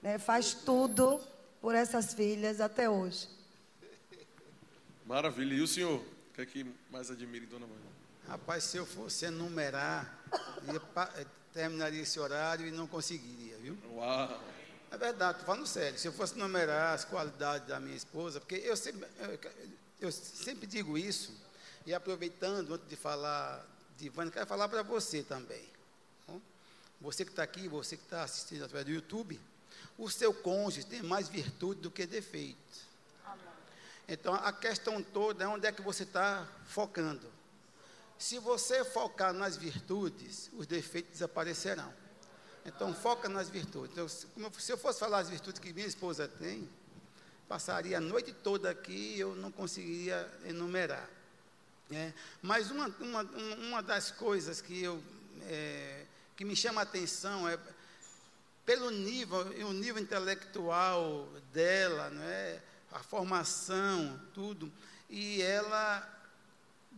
[0.00, 0.18] Né?
[0.18, 1.20] Faz tudo
[1.60, 3.28] por essas filhas até hoje.
[5.12, 5.52] Maravilha.
[5.52, 6.00] E o senhor?
[6.00, 7.82] O que é que mais admira em Dona Vânia?
[8.26, 10.24] Rapaz, se eu fosse enumerar,
[11.16, 13.76] eh, terminaria esse horário e não conseguiria, viu?
[13.92, 14.42] Uau!
[14.90, 15.98] É verdade, estou falando sério.
[15.98, 19.06] Se eu fosse enumerar as qualidades da minha esposa, porque eu sempre,
[20.00, 21.38] eu, sempre digo isso,
[21.84, 23.66] e aproveitando, antes de falar
[23.98, 25.68] de Vânia, quero falar para você também.
[27.02, 29.38] Você que está aqui, você que está assistindo através do YouTube,
[29.98, 32.91] o seu cônjuge tem mais virtude do que defeito.
[34.12, 37.26] Então, a questão toda é onde é que você está focando.
[38.18, 41.90] Se você focar nas virtudes, os defeitos desaparecerão.
[42.66, 43.96] Então, foca nas virtudes.
[43.96, 44.06] Então,
[44.60, 46.68] se eu fosse falar as virtudes que minha esposa tem,
[47.48, 51.08] passaria a noite toda aqui e eu não conseguiria enumerar.
[51.90, 55.02] É, mas uma, uma, uma das coisas que, eu,
[55.46, 56.04] é,
[56.36, 57.58] que me chama a atenção é
[58.66, 62.60] pelo nível, o nível intelectual dela, né,
[62.92, 64.72] a formação, tudo,
[65.08, 66.08] e ela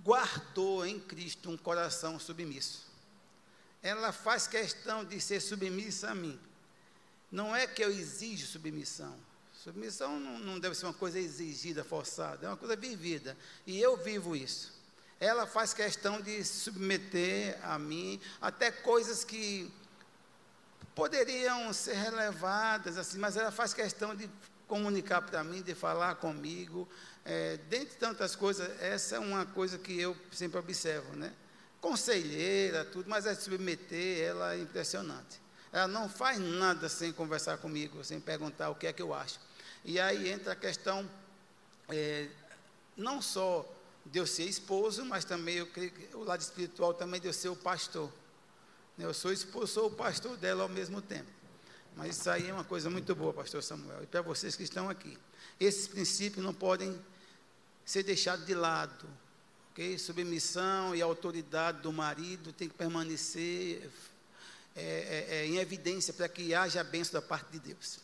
[0.02, 2.84] guardou em Cristo um coração submisso.
[3.82, 6.38] Ela faz questão de ser submissa a mim.
[7.30, 9.14] Não é que eu exijo submissão.
[9.52, 13.36] Submissão não, não deve ser uma coisa exigida, forçada, é uma coisa vivida.
[13.66, 14.74] E eu vivo isso.
[15.20, 19.72] Ela faz questão de submeter a mim até coisas que
[20.94, 24.28] poderiam ser relevadas, assim, mas ela faz questão de
[24.66, 26.88] comunicar para mim, de falar comigo.
[27.24, 31.32] É, dentre tantas coisas, essa é uma coisa que eu sempre observo, né?
[31.80, 35.40] Conselheira, tudo, mas é submeter, ela é impressionante.
[35.72, 39.38] Ela não faz nada sem conversar comigo, sem perguntar o que é que eu acho.
[39.84, 41.08] E aí entra a questão,
[41.88, 42.28] é,
[42.96, 43.68] não só
[44.06, 47.32] de eu ser esposo, mas também eu creio que o lado espiritual também de eu
[47.32, 48.10] ser o pastor.
[48.98, 51.30] Eu sou esposo, sou o pastor dela ao mesmo tempo.
[51.96, 54.02] Mas isso aí é uma coisa muito boa, pastor Samuel.
[54.02, 55.16] E para vocês que estão aqui.
[55.60, 56.98] Esses princípios não podem
[57.84, 59.08] ser deixados de lado.
[59.70, 59.98] ok?
[59.98, 63.90] Submissão e autoridade do marido tem que permanecer
[64.74, 68.00] é, é, é, em evidência para que haja a bênção da parte de Deus.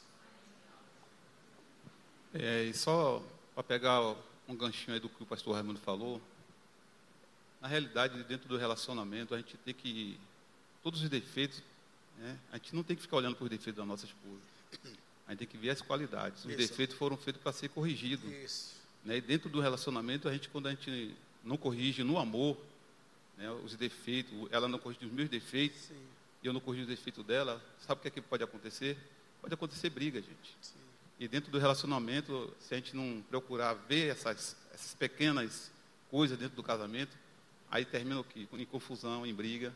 [2.33, 3.20] É, e só
[3.55, 4.00] para pegar
[4.46, 6.20] um ganchinho aí do que o pastor Raimundo falou,
[7.61, 10.18] na realidade, dentro do relacionamento, a gente tem que
[10.83, 11.62] todos os defeitos,
[12.20, 12.38] né?
[12.52, 14.40] a gente não tem que ficar olhando para os defeitos da nossa esposa.
[15.26, 16.44] A gente tem que ver as qualidades.
[16.44, 16.59] Os Isso.
[16.59, 18.28] defeitos foram feitos para ser corrigidos.
[19.04, 19.16] Né?
[19.16, 22.56] E dentro do relacionamento, a gente, quando a gente não corrige no amor,
[23.38, 26.02] né, os defeitos, ela não corrige os meus defeitos, Sim.
[26.42, 28.98] e eu não corrijo os defeitos dela, sabe o que, é que pode acontecer?
[29.40, 30.56] Pode acontecer briga, gente.
[30.61, 30.74] Sim.
[31.18, 35.70] E dentro do relacionamento, se a gente não procurar ver essas, essas pequenas
[36.11, 37.16] coisas dentro do casamento,
[37.70, 38.46] aí termina o quê?
[38.52, 39.72] Em confusão, em briga,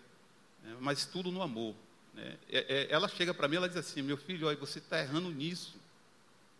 [0.62, 0.76] né?
[0.80, 1.74] mas tudo no amor.
[2.14, 2.36] Né?
[2.48, 5.30] É, é, ela chega para mim ela diz assim, meu filho, olha, você está errando
[5.30, 5.74] nisso.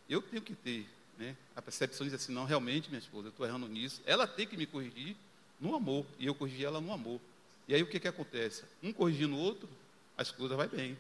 [0.09, 0.87] Eu tenho que ter
[1.19, 1.37] né?
[1.55, 4.03] a percepção de dizer assim, não, realmente, minha esposa, eu estou errando nisso.
[4.05, 5.17] Ela tem que me corrigir
[5.61, 7.21] no amor, e eu corrigi ela no amor.
[7.67, 8.65] E aí o que, que acontece?
[8.83, 9.69] Um corrigindo o outro,
[10.17, 10.99] as coisas vai bem.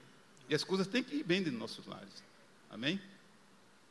[0.48, 2.22] E as coisas têm que ir bem dentro dos nossos lares.
[2.70, 3.00] Amém?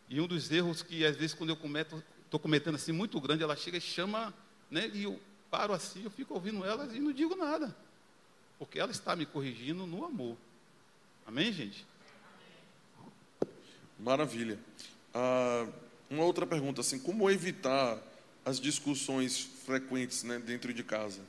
[0.09, 3.43] E um dos erros que, às vezes, quando eu cometo, estou cometendo assim muito grande,
[3.43, 4.33] ela chega e chama,
[4.69, 5.19] né, e eu
[5.51, 7.75] paro assim, eu fico ouvindo ela e não digo nada.
[8.57, 10.37] Porque ela está me corrigindo no amor.
[11.25, 11.85] Amém, gente?
[13.99, 14.59] Maravilha.
[15.13, 15.67] Ah,
[16.09, 18.01] uma outra pergunta, assim, como evitar
[18.45, 21.21] as discussões frequentes né, dentro de casa?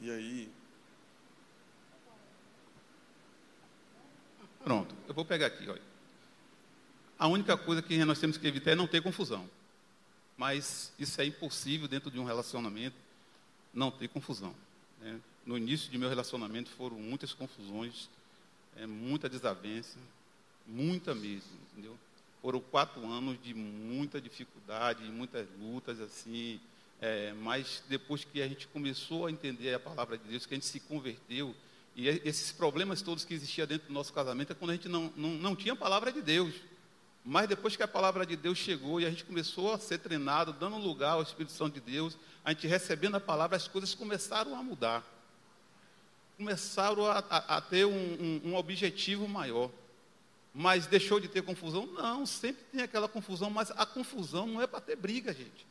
[0.00, 0.48] E aí?
[4.62, 5.82] Pronto, eu vou pegar aqui, olha.
[7.18, 9.48] A única coisa que nós temos que evitar é não ter confusão.
[10.36, 12.96] Mas isso é impossível dentro de um relacionamento,
[13.72, 14.54] não ter confusão.
[15.00, 15.18] Né?
[15.46, 18.08] No início de meu relacionamento foram muitas confusões,
[18.76, 19.96] é, muita desavença,
[20.66, 21.96] muita mesmo, entendeu?
[22.42, 26.60] Foram quatro anos de muita dificuldade, muitas lutas, assim,
[27.00, 30.56] é, mas depois que a gente começou a entender a palavra de Deus, que a
[30.56, 31.54] gente se converteu,
[31.94, 35.12] e esses problemas todos que existiam dentro do nosso casamento é quando a gente não,
[35.16, 36.54] não, não tinha a palavra de Deus.
[37.24, 40.52] Mas depois que a palavra de Deus chegou e a gente começou a ser treinado,
[40.52, 44.54] dando lugar ao Espírito Santo de Deus, a gente recebendo a palavra, as coisas começaram
[44.54, 45.15] a mudar.
[46.36, 49.70] Começaram a, a, a ter um, um, um objetivo maior.
[50.52, 51.86] Mas deixou de ter confusão?
[51.86, 55.66] Não, sempre tem aquela confusão, mas a confusão não é para ter briga, gente.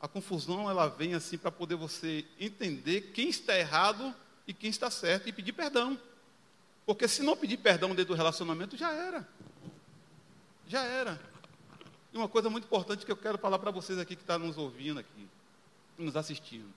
[0.00, 4.14] A confusão ela vem assim para poder você entender quem está errado
[4.46, 5.98] e quem está certo e pedir perdão.
[6.86, 9.28] Porque se não pedir perdão dentro do relacionamento, já era.
[10.66, 11.20] Já era.
[12.12, 14.46] E uma coisa muito importante que eu quero falar para vocês aqui que estão tá
[14.46, 15.28] nos ouvindo aqui,
[15.98, 16.72] nos assistindo.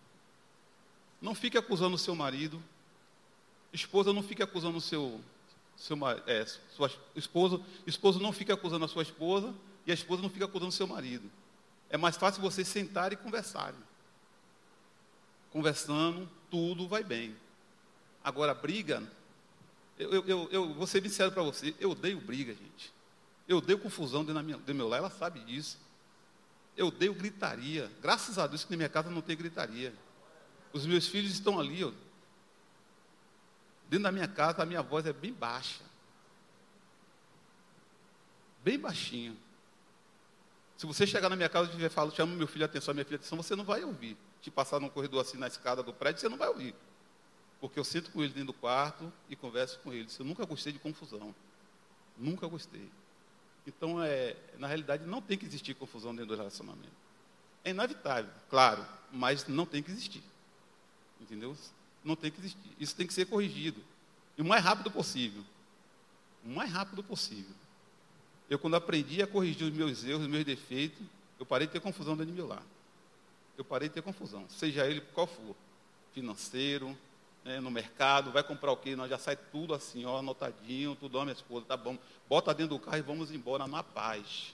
[1.22, 2.62] Não fique acusando o seu marido.
[3.74, 5.22] Esposa não fique acusando o seu,
[5.78, 7.62] seu é, sua esposa.
[7.88, 9.54] Esposo não fique acusando a sua esposa
[9.86, 11.30] e a esposa não fique acusando o seu marido.
[11.90, 13.80] É mais fácil vocês sentarem e conversarem.
[15.52, 17.36] Conversando, tudo vai bem.
[18.24, 19.04] Agora, briga,
[19.98, 22.94] eu, eu, eu, vou ser sincero para você, eu odeio briga, gente.
[23.48, 25.78] Eu dei confusão dentro, minha, do meu lar, ela sabe disso.
[26.78, 27.92] Eu dei gritaria.
[28.02, 29.94] Graças a Deus que na minha casa não tem gritaria.
[30.72, 31.92] Os meus filhos estão ali, ó.
[33.92, 35.84] Dentro da minha casa, a minha voz é bem baixa.
[38.64, 39.38] bem baixinho.
[40.78, 43.18] Se você chegar na minha casa e tiver falando, chama meu filho atenção, minha filha
[43.18, 44.16] atenção, você não vai ouvir.
[44.42, 46.74] Te passar num corredor assim na escada do prédio, você não vai ouvir.
[47.60, 50.08] Porque eu sento com ele dentro do quarto e converso com ele.
[50.18, 51.36] Eu nunca gostei de confusão.
[52.18, 52.90] Nunca gostei.
[53.68, 56.96] Então, é, na realidade, não tem que existir confusão dentro do relacionamento.
[57.62, 60.24] É inevitável, claro, mas não tem que existir.
[61.20, 61.58] Entendeu?
[62.04, 62.72] Não tem que existir.
[62.80, 63.82] Isso tem que ser corrigido.
[64.38, 65.44] E o mais rápido possível.
[66.44, 67.56] O mais rápido possível.
[68.50, 71.06] Eu, quando aprendi a corrigir os meus erros, os meus defeitos,
[71.40, 72.64] eu parei de ter confusão dentro do meu lar.
[73.58, 75.56] Eu parei de ter confusão, seja ele qual for.
[76.14, 76.98] Financeiro,
[77.44, 78.96] né, no mercado, vai comprar o quê?
[78.96, 81.98] Nós já sai tudo assim, ó, anotadinho, tudo, ó, minha esposa, tá bom.
[82.28, 84.54] Bota dentro do carro e vamos embora na paz.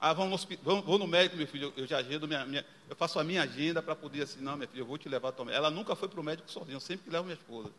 [0.00, 3.18] Ah, vamos, vamos vou no médico, meu filho, eu já agendo, minha, minha, eu faço
[3.18, 5.52] a minha agenda para poder assim, não, minha filha, eu vou te levar tomar.
[5.52, 7.70] Ela nunca foi para o médico sozinha, eu sempre que levo minha esposa.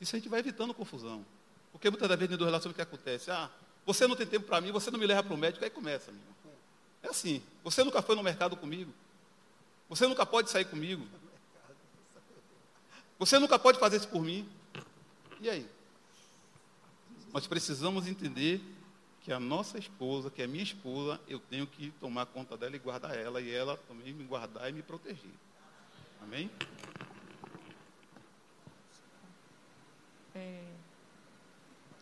[0.00, 1.26] Isso a gente vai evitando confusão.
[1.72, 3.50] Porque muitas das vezes dentro do relacionamento que acontece, ah,
[3.84, 6.10] você não tem tempo para mim, você não me leva para o médico, aí começa,
[6.10, 6.24] amigo.
[7.02, 8.92] É assim, você nunca foi no mercado comigo.
[9.88, 11.04] Você nunca pode sair comigo.
[13.18, 14.48] Você nunca pode fazer isso por mim.
[15.40, 15.68] E aí?
[17.32, 18.60] Nós precisamos entender
[19.22, 22.78] que a nossa esposa, que é minha esposa, eu tenho que tomar conta dela e
[22.78, 25.30] guardar ela, e ela também me guardar e me proteger.
[26.22, 26.50] Amém?
[30.34, 30.62] É,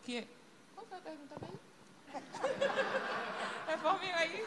[0.04, 0.26] que,
[0.74, 1.60] qual foi a pergunta mesmo?
[3.66, 4.46] Reforme aí.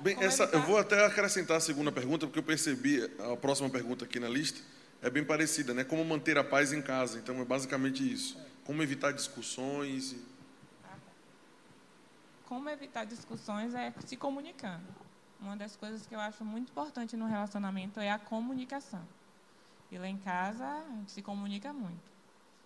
[0.00, 0.58] Bem, Como essa, ele tá?
[0.58, 3.02] eu vou até acrescentar a segunda pergunta, porque eu percebi
[3.32, 4.60] a próxima pergunta aqui na lista
[5.02, 5.82] é bem parecida, né?
[5.84, 7.18] Como manter a paz em casa.
[7.18, 8.36] Então é basicamente isso.
[8.64, 10.12] Como evitar discussões.
[10.12, 10.39] e-
[12.50, 14.84] Como evitar discussões é se comunicando.
[15.38, 19.06] Uma das coisas que eu acho muito importante no relacionamento é a comunicação.
[19.88, 22.10] E lá em casa a gente se comunica muito.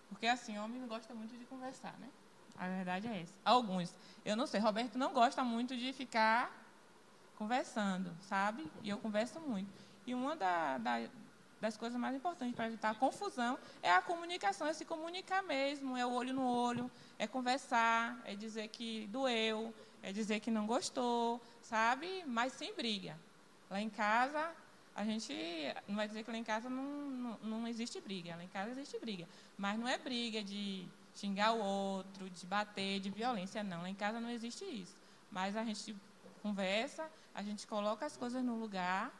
[0.09, 2.09] Porque assim, homem gosta muito de conversar, né?
[2.57, 3.35] A verdade é essa.
[3.45, 3.93] Alguns.
[4.25, 6.51] Eu não sei, Roberto não gosta muito de ficar
[7.35, 8.71] conversando, sabe?
[8.81, 9.85] E eu converso muito.
[10.07, 11.09] E uma da- da-
[11.61, 15.95] das coisas mais importantes para evitar a confusão é a comunicação, é se comunicar mesmo,
[15.97, 20.67] é o olho no olho, é conversar, é dizer que doeu, é dizer que não
[20.67, 22.23] gostou, sabe?
[22.27, 23.17] Mas sem briga.
[23.69, 24.51] Lá em casa,
[24.95, 25.33] a gente
[25.87, 28.35] não vai dizer que lá em casa não, não, não existe briga.
[28.35, 29.27] Lá em casa existe briga.
[29.57, 33.81] Mas não é briga de xingar o outro, de bater, de violência, não.
[33.81, 34.95] Lá em casa não existe isso.
[35.31, 35.95] Mas a gente
[36.41, 39.11] conversa, a gente coloca as coisas no lugar.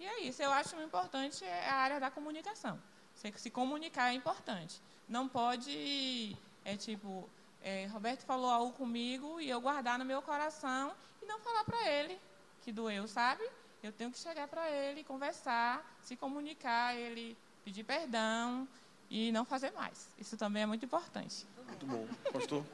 [0.00, 0.42] E é isso.
[0.42, 2.80] Eu acho importante é a área da comunicação.
[3.14, 4.80] Se comunicar é importante.
[5.06, 6.34] Não pode,
[6.64, 7.28] é tipo,
[7.62, 11.86] é, Roberto falou algo comigo e eu guardar no meu coração e não falar para
[11.86, 12.18] ele
[12.62, 13.46] que doeu, sabe?
[13.82, 18.66] Eu tenho que chegar para ele, conversar, se comunicar, ele pedir perdão
[19.10, 20.08] e não fazer mais.
[20.18, 21.46] Isso também é muito importante.
[21.66, 22.08] Muito bom.
[22.32, 22.64] Pastor?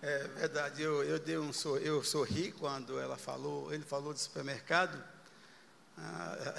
[0.00, 4.20] É verdade, eu, eu, dei um, sor- eu sorri quando ela falou, ele falou de
[4.20, 5.02] supermercado.
[5.96, 6.54] Ah,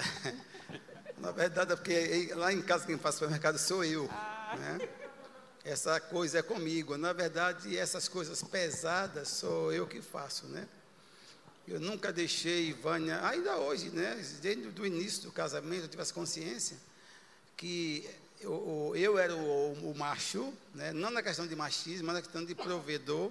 [1.16, 4.04] na verdade, é porque lá em casa quem faz supermercado sou eu.
[4.58, 4.88] Né?
[5.64, 6.98] Essa coisa é comigo.
[6.98, 10.68] Na verdade, essas coisas pesadas sou eu que faço, né?
[11.66, 14.22] Eu nunca deixei Vânia, ainda hoje, né?
[14.42, 16.76] Desde o início do casamento, eu tive essa consciência
[17.56, 18.08] que
[18.40, 20.92] eu, eu era o, o macho, né?
[20.92, 23.30] não na questão de machismo, mas na questão de provedor.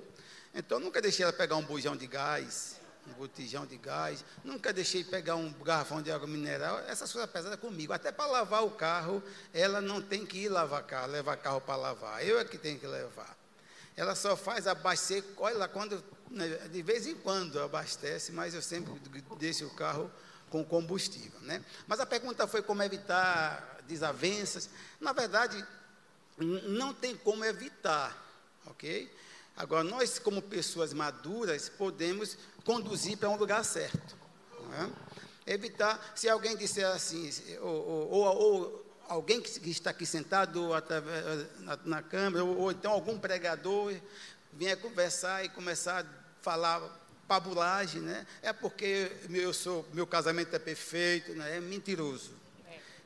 [0.53, 5.03] Então, nunca deixei ela pegar um bujão de gás, um botijão de gás, nunca deixei
[5.03, 7.93] pegar um garrafão de água mineral, essas coisas pesadas comigo.
[7.93, 9.21] Até para lavar o carro,
[9.53, 12.79] ela não tem que ir lavar carro, levar carro para lavar, eu é que tenho
[12.79, 13.37] que levar.
[13.97, 18.61] Ela só faz abastecer, olha lá, quando, né, de vez em quando abastece, mas eu
[18.61, 18.93] sempre
[19.37, 20.09] deixo o carro
[20.49, 21.39] com combustível.
[21.41, 21.63] Né?
[21.87, 24.69] Mas a pergunta foi como evitar desavenças.
[25.01, 25.65] Na verdade,
[26.37, 28.15] não tem como evitar,
[28.65, 29.11] ok?
[29.57, 34.15] Agora, nós, como pessoas maduras, podemos conduzir para um lugar certo.
[34.69, 34.89] né?
[35.45, 41.79] Evitar, se alguém disser assim, ou, ou- ou- alguém que está aqui sentado através- na,
[41.83, 43.93] na câmera, ou, ou então algum pregador
[44.53, 46.05] vier conversar e começar a
[46.43, 46.79] falar
[47.27, 48.25] pabulagem, né?
[48.41, 51.57] É porque meu, eu sou, meu casamento é perfeito, né?
[51.57, 52.31] É mentiroso.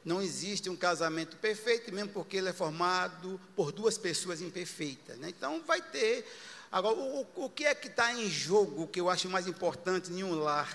[0.06, 5.18] Não existe um casamento perfeito, mesmo porque ele é formado por duas pessoas imperfeitas.
[5.18, 5.30] Né?
[5.30, 6.26] Então, vai ter.
[6.72, 10.24] Agora, o, o- que é que está em jogo, que eu acho mais importante em
[10.24, 10.70] um lar?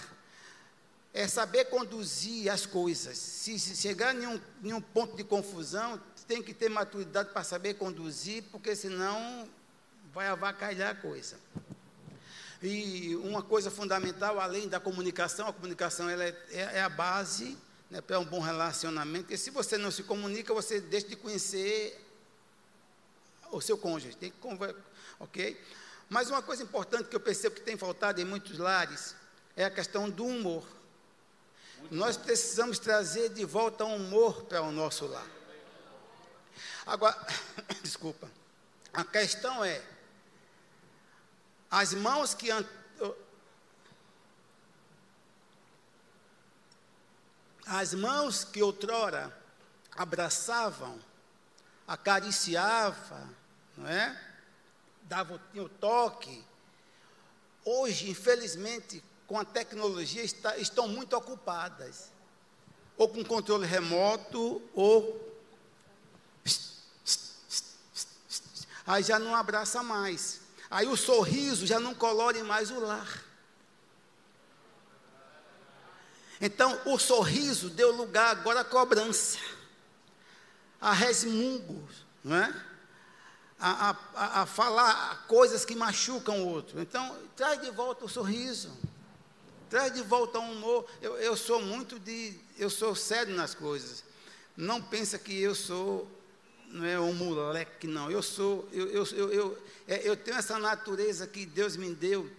[1.13, 3.19] É saber conduzir as coisas.
[3.19, 7.43] Se, se chegar em um, em um ponto de confusão, tem que ter maturidade para
[7.43, 9.49] saber conduzir, porque senão
[10.15, 11.37] vai avacalhar a coisa.
[12.63, 17.57] E uma coisa fundamental, além da comunicação, a comunicação ela é, é- é a base
[17.91, 19.25] né, para um bom relacionamento.
[19.25, 22.05] Porque se você não se comunica, você deixa de conhecer
[23.51, 24.81] o seu cônjuge, tem que conversar,
[25.19, 25.59] ok?
[26.09, 29.15] Mas uma coisa importante que eu percebo que tem faltado em muitos lares
[29.57, 30.65] é a questão do humor.
[31.91, 35.27] Nós precisamos trazer de volta o humor para o nosso lar.
[36.87, 37.17] Agora,
[37.83, 38.31] desculpa,
[38.93, 39.83] a questão é,
[41.71, 42.49] as mãos que
[47.69, 49.37] as mãos que outrora
[49.95, 50.99] abraçavam,
[51.87, 53.29] acariciavam,
[53.77, 54.19] não é?
[55.03, 56.45] Davam o toque.
[57.65, 62.11] Hoje, infelizmente, com a tecnologia, está, estão muito ocupadas.
[62.97, 65.29] Ou com controle remoto, ou.
[68.87, 70.41] Aí já não abraça mais.
[70.71, 73.28] Aí o sorriso já não colore mais o lar.
[76.41, 79.39] Então, o sorriso deu lugar agora à cobrança,
[80.81, 81.89] a resmungo,
[82.23, 82.65] não é?
[83.61, 86.81] A, a, a, falar coisas que machucam o outro.
[86.81, 88.71] Então, traz de volta o sorriso,
[89.69, 90.89] traz de volta o humor.
[91.03, 92.39] Eu, eu sou muito de.
[92.57, 94.05] Eu sou sério nas coisas.
[94.57, 96.09] Não pensa que eu sou
[96.71, 98.11] não é um moleque, não.
[98.11, 102.31] Eu sou, eu, eu, eu, eu, é, eu tenho essa natureza que Deus me deu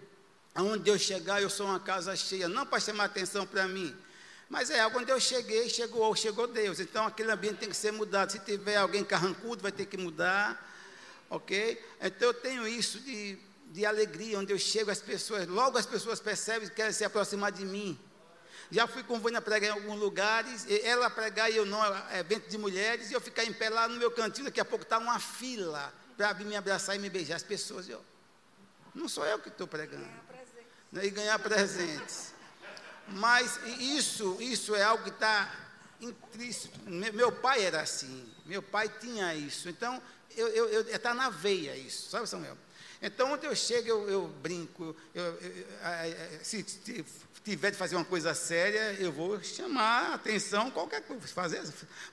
[0.59, 3.95] Aonde eu chegar, eu sou uma casa cheia, não para chamar atenção para mim,
[4.49, 6.81] mas é, quando eu cheguei, chegou, chegou Deus.
[6.81, 8.33] Então aquele ambiente tem que ser mudado.
[8.33, 10.67] Se tiver alguém carrancudo, vai ter que mudar.
[11.29, 11.81] Ok?
[12.01, 16.19] Então eu tenho isso de, de alegria, onde eu chego, as pessoas, logo as pessoas
[16.19, 17.97] percebem que querem se aproximar de mim.
[18.69, 22.49] Já fui com Vânia pregar em alguns lugares, ela pregar e eu não, é, evento
[22.49, 24.97] de mulheres, e eu ficar em pé lá no meu cantinho, daqui a pouco está
[24.97, 27.35] uma fila para vir me abraçar e me beijar.
[27.35, 28.03] As pessoas, eu,
[28.93, 30.28] não sou eu que estou pregando
[30.91, 32.33] né, e ganhar presentes.
[33.07, 35.51] Mas isso, isso é algo que está
[35.99, 36.77] intrínseco.
[36.87, 39.69] Meu pai era assim, meu pai tinha isso.
[39.69, 40.01] Então,
[40.87, 42.57] está na veia isso, sabe, Samuel?
[43.01, 44.95] Então, onde eu chego, eu, eu brinco.
[45.15, 45.65] Eu, eu,
[46.43, 46.63] se
[47.43, 51.63] tiver de fazer uma coisa séria, eu vou chamar a atenção, qualquer coisa, fazer.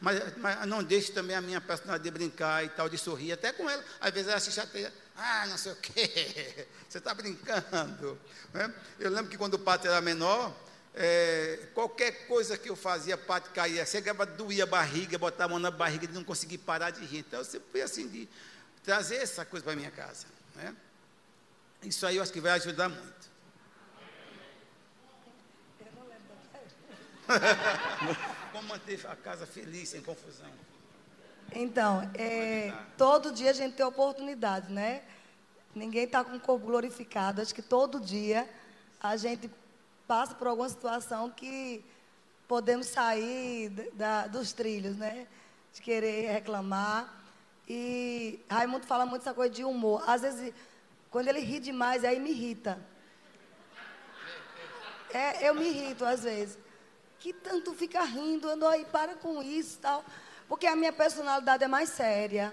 [0.01, 3.53] Mas, mas não deixe também a minha personalidade de brincar e tal, de sorrir, até
[3.53, 3.85] com ela.
[4.01, 4.93] Às vezes ela se chateia.
[5.17, 8.19] Ah, não sei o quê, você está brincando.
[8.53, 8.73] Né?
[8.99, 10.55] Eu lembro que quando o pato era menor,
[10.95, 15.59] é, qualquer coisa que eu fazia, pato caía, chegava, doía a barriga, botava a mão
[15.59, 17.19] na barriga e não conseguia parar de rir.
[17.19, 18.29] Então eu sempre fui assim de
[18.85, 20.27] trazer essa coisa para minha casa.
[20.55, 20.75] Né?
[21.83, 23.27] Isso aí eu acho que vai ajudar muito.
[28.53, 30.51] Como manter a casa feliz, sem confusão.
[31.53, 35.03] Então, é, todo dia a gente tem oportunidade, né?
[35.75, 37.41] Ninguém está com o corpo glorificado.
[37.41, 38.49] Acho que todo dia
[39.01, 39.51] a gente
[40.07, 41.85] passa por alguma situação que
[42.49, 45.27] podemos sair da, dos trilhos, né?
[45.73, 47.13] De querer reclamar.
[47.69, 50.03] E Raimundo fala muito essa coisa de humor.
[50.09, 50.55] Às vezes,
[51.11, 52.79] quando ele ri demais, aí me irrita.
[55.13, 56.59] É, eu me irrito às vezes.
[57.19, 60.05] Que tanto fica rindo, ando aí, para com isso tal.
[60.49, 62.53] Porque a minha personalidade é mais séria.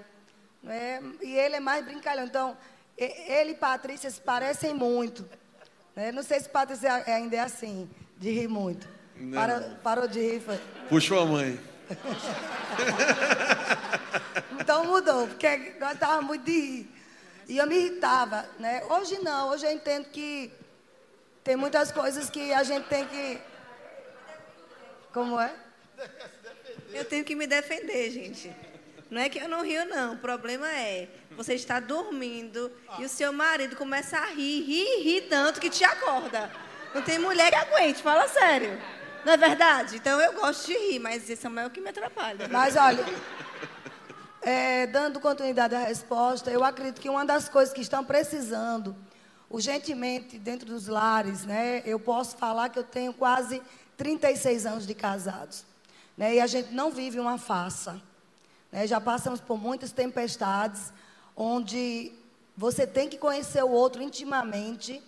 [0.62, 1.02] Né?
[1.22, 2.26] E ele é mais brincalhão.
[2.26, 2.58] Então,
[2.98, 5.28] ele e Patrícia se parecem muito.
[5.96, 6.12] Né?
[6.12, 8.88] Não sei se Patrícia ainda é assim, de rir muito.
[9.34, 10.42] Para, parou de rir.
[10.42, 10.60] Foi.
[10.90, 11.60] Puxou a mãe.
[14.60, 16.90] então mudou, porque gostava muito de rir.
[17.48, 18.46] E eu me irritava.
[18.58, 18.84] Né?
[18.90, 20.52] Hoje não, hoje eu entendo que
[21.44, 23.40] tem muitas coisas que a gente tem que.
[25.12, 25.54] Como é?
[26.94, 28.52] Eu tenho que me defender, gente.
[29.10, 30.14] Não é que eu não rio, não.
[30.14, 35.22] O problema é você está dormindo e o seu marido começa a rir, rir, rir
[35.30, 36.52] tanto que te acorda.
[36.94, 38.80] Não tem mulher que aguente, fala sério.
[39.26, 39.96] Não é verdade?
[39.96, 42.48] Então eu gosto de rir, mas esse é o que me atrapalha.
[42.50, 43.06] Mas olha,
[44.42, 48.96] é, dando continuidade à resposta, eu acredito que uma das coisas que estão precisando
[49.50, 51.82] urgentemente dentro dos lares, né?
[51.86, 53.62] Eu posso falar que eu tenho quase
[53.96, 55.66] 36 anos de casados.
[56.18, 56.36] Né?
[56.36, 58.02] E a gente não vive uma farsa.
[58.72, 58.88] Né?
[58.88, 60.94] Já passamos por muitas tempestades,
[61.36, 62.12] onde
[62.56, 65.02] você tem que conhecer o outro intimamente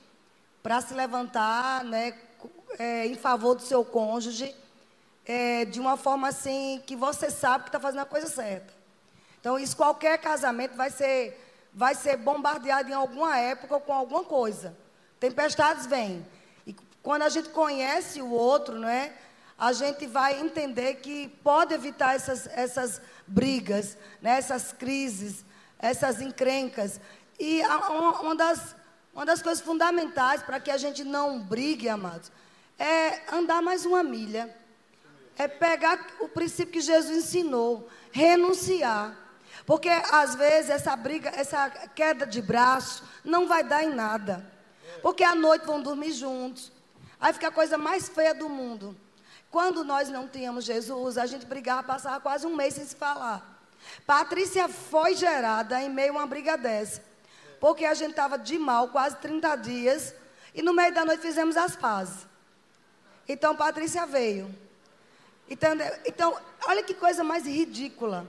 [0.63, 2.17] para se levantar né,
[2.79, 4.55] é, em favor do seu cônjuge,
[5.25, 8.73] é, de uma forma assim que você sabe que está fazendo a coisa certa.
[9.39, 11.39] Então, isso qualquer casamento vai ser,
[11.71, 14.75] vai ser bombardeado em alguma época com alguma coisa.
[15.19, 16.25] Tempestades vêm.
[16.65, 19.13] E quando a gente conhece o outro, não é?
[19.57, 25.45] A gente vai entender que pode evitar essas, essas brigas, né, essas crises,
[25.79, 26.99] essas encrencas.
[27.39, 27.61] E
[28.21, 28.75] uma das,
[29.13, 32.31] uma das coisas fundamentais para que a gente não brigue, amados,
[32.77, 34.53] é andar mais uma milha.
[35.37, 39.17] É pegar o princípio que Jesus ensinou, renunciar.
[39.65, 44.45] Porque às vezes essa briga, essa queda de braço não vai dar em nada.
[45.01, 46.71] Porque à noite vão dormir juntos.
[47.19, 48.95] Aí fica a coisa mais feia do mundo.
[49.55, 53.57] Quando nós não tínhamos Jesus, a gente brigava, passava quase um mês sem se falar.
[54.05, 57.01] Patrícia foi gerada em meio a uma briga dessa.
[57.57, 60.13] Porque a gente estava de mal quase 30 dias.
[60.53, 62.27] E no meio da noite fizemos as pazes.
[63.29, 64.53] Então Patrícia veio.
[65.49, 65.71] Então,
[66.05, 66.37] então
[66.67, 68.27] olha que coisa mais ridícula.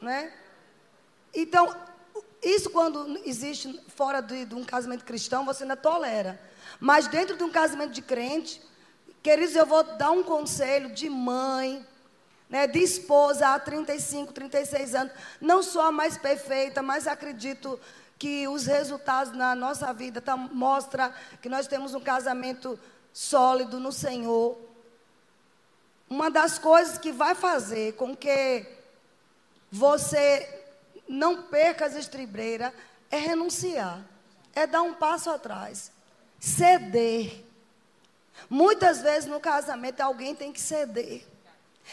[0.00, 0.32] Né?
[1.32, 1.72] Então,
[2.42, 6.36] isso quando existe fora de, de um casamento cristão, você ainda tolera.
[6.80, 8.60] Mas dentro de um casamento de crente,
[9.22, 11.86] queridos, eu vou dar um conselho de mãe,
[12.48, 15.12] né, de esposa há 35, 36 anos.
[15.40, 17.78] Não sou a mais perfeita, mas acredito
[18.18, 22.78] que os resultados na nossa vida tá, mostra que nós temos um casamento
[23.12, 24.58] sólido no Senhor.
[26.08, 28.66] Uma das coisas que vai fazer com que
[29.70, 30.64] você
[31.06, 32.72] não perca as estribeiras
[33.10, 34.04] é renunciar,
[34.54, 35.92] é dar um passo atrás,
[36.40, 37.47] ceder.
[38.48, 41.26] Muitas vezes no casamento alguém tem que ceder.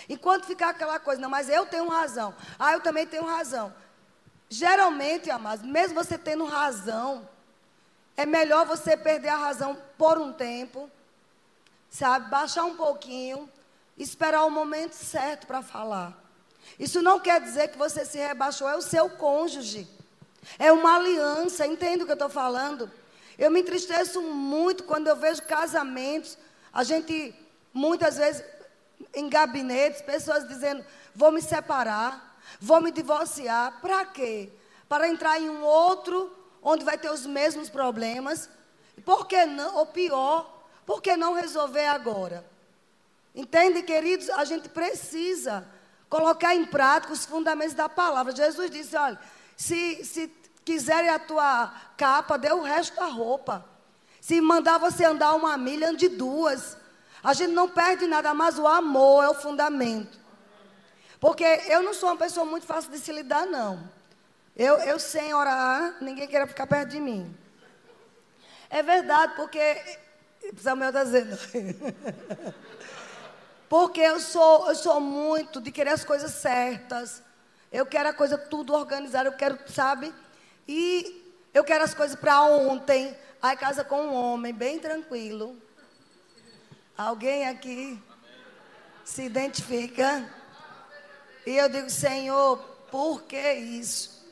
[0.09, 2.33] Enquanto ficar aquela coisa, não, mas eu tenho razão.
[2.59, 3.73] Ah, eu também tenho razão.
[4.49, 7.27] Geralmente, amados, mesmo você tendo razão,
[8.15, 10.89] é melhor você perder a razão por um tempo,
[11.89, 12.29] sabe?
[12.29, 13.49] Baixar um pouquinho,
[13.97, 16.13] esperar o momento certo para falar.
[16.79, 19.87] Isso não quer dizer que você se rebaixou, é o seu cônjuge.
[20.59, 22.91] É uma aliança, entende o que eu estou falando?
[23.37, 26.37] Eu me entristeço muito quando eu vejo casamentos,
[26.73, 27.33] a gente,
[27.73, 28.43] muitas vezes,
[29.13, 30.83] em gabinetes, pessoas dizendo:
[31.13, 33.79] vou me separar, vou me divorciar.
[33.81, 34.49] Para quê?
[34.87, 38.49] Para entrar em um outro onde vai ter os mesmos problemas.
[39.03, 39.75] Por que não?
[39.75, 42.45] Ou pior, por que não resolver agora?
[43.33, 44.29] Entende, queridos?
[44.29, 45.67] A gente precisa
[46.09, 48.35] colocar em prática os fundamentos da palavra.
[48.35, 49.19] Jesus disse: olha,
[49.57, 50.31] se, se
[50.65, 53.63] quiserem a tua capa, dê o resto da roupa.
[54.19, 56.75] Se mandar você andar uma milha, ande duas.
[57.23, 60.19] A gente não perde nada, mas o amor é o fundamento.
[61.19, 63.87] Porque eu não sou uma pessoa muito fácil de se lidar, não.
[64.55, 67.35] Eu, eu sem orar, ninguém queira ficar perto de mim.
[68.69, 69.99] É verdade, porque.
[70.57, 71.37] Samuel está dizendo.
[73.69, 77.21] porque eu sou, eu sou muito de querer as coisas certas.
[77.71, 80.13] Eu quero a coisa tudo organizada, eu quero, sabe?
[80.67, 83.15] E eu quero as coisas para ontem.
[83.41, 85.55] Aí casa com um homem bem tranquilo.
[86.97, 88.01] Alguém aqui
[89.03, 90.27] se identifica?
[91.45, 92.57] E eu digo, Senhor,
[92.89, 94.25] por que isso?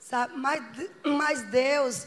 [0.00, 0.34] Sabe?
[0.36, 0.62] Mas,
[1.04, 2.06] mas Deus,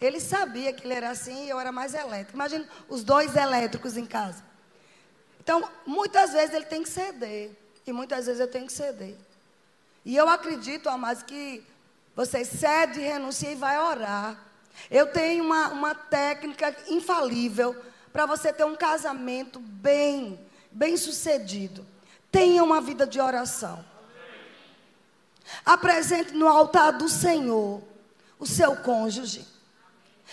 [0.00, 2.34] Ele sabia que Ele era assim e eu era mais elétrico.
[2.34, 4.42] Imagina os dois elétricos em casa.
[5.38, 7.50] Então, muitas vezes Ele tem que ceder.
[7.86, 9.16] E muitas vezes eu tenho que ceder.
[10.04, 11.64] E eu acredito, amados, que
[12.14, 14.38] você cede, renuncia e vai orar.
[14.90, 17.74] Eu tenho uma, uma técnica infalível
[18.12, 20.38] para você ter um casamento bem,
[20.70, 21.86] bem sucedido.
[22.30, 23.84] Tenha uma vida de oração.
[25.64, 27.82] Apresente no altar do Senhor
[28.38, 29.46] o seu cônjuge.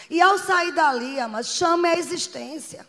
[0.09, 2.85] E ao sair dali, ama, chame a existência.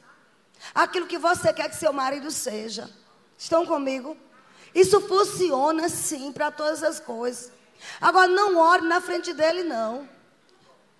[0.75, 2.91] Aquilo que você quer que seu marido seja.
[3.37, 4.17] Estão comigo?
[4.75, 7.53] Isso funciona sim para todas as coisas.
[8.01, 10.09] Agora não ore na frente dele, não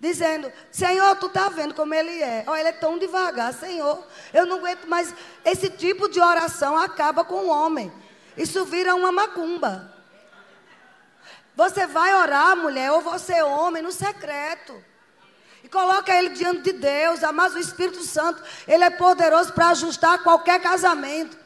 [0.01, 2.43] dizendo: Senhor, tu está vendo como ele é.
[2.47, 4.03] Olha, ele é tão devagar, Senhor.
[4.33, 5.13] Eu não aguento mais.
[5.45, 7.93] Esse tipo de oração acaba com o homem.
[8.35, 9.93] Isso vira uma macumba.
[11.55, 14.83] Você vai orar, mulher, ou você, homem, no secreto.
[15.63, 17.19] E coloca ele diante de Deus.
[17.33, 21.37] Mas o Espírito Santo, ele é poderoso para ajustar qualquer casamento.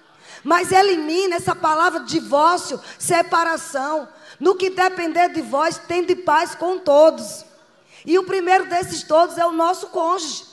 [0.43, 4.07] Mas elimina essa palavra divórcio, separação.
[4.39, 7.45] No que depender de vós, tem de paz com todos.
[8.05, 10.45] E o primeiro desses todos é o nosso cônjuge.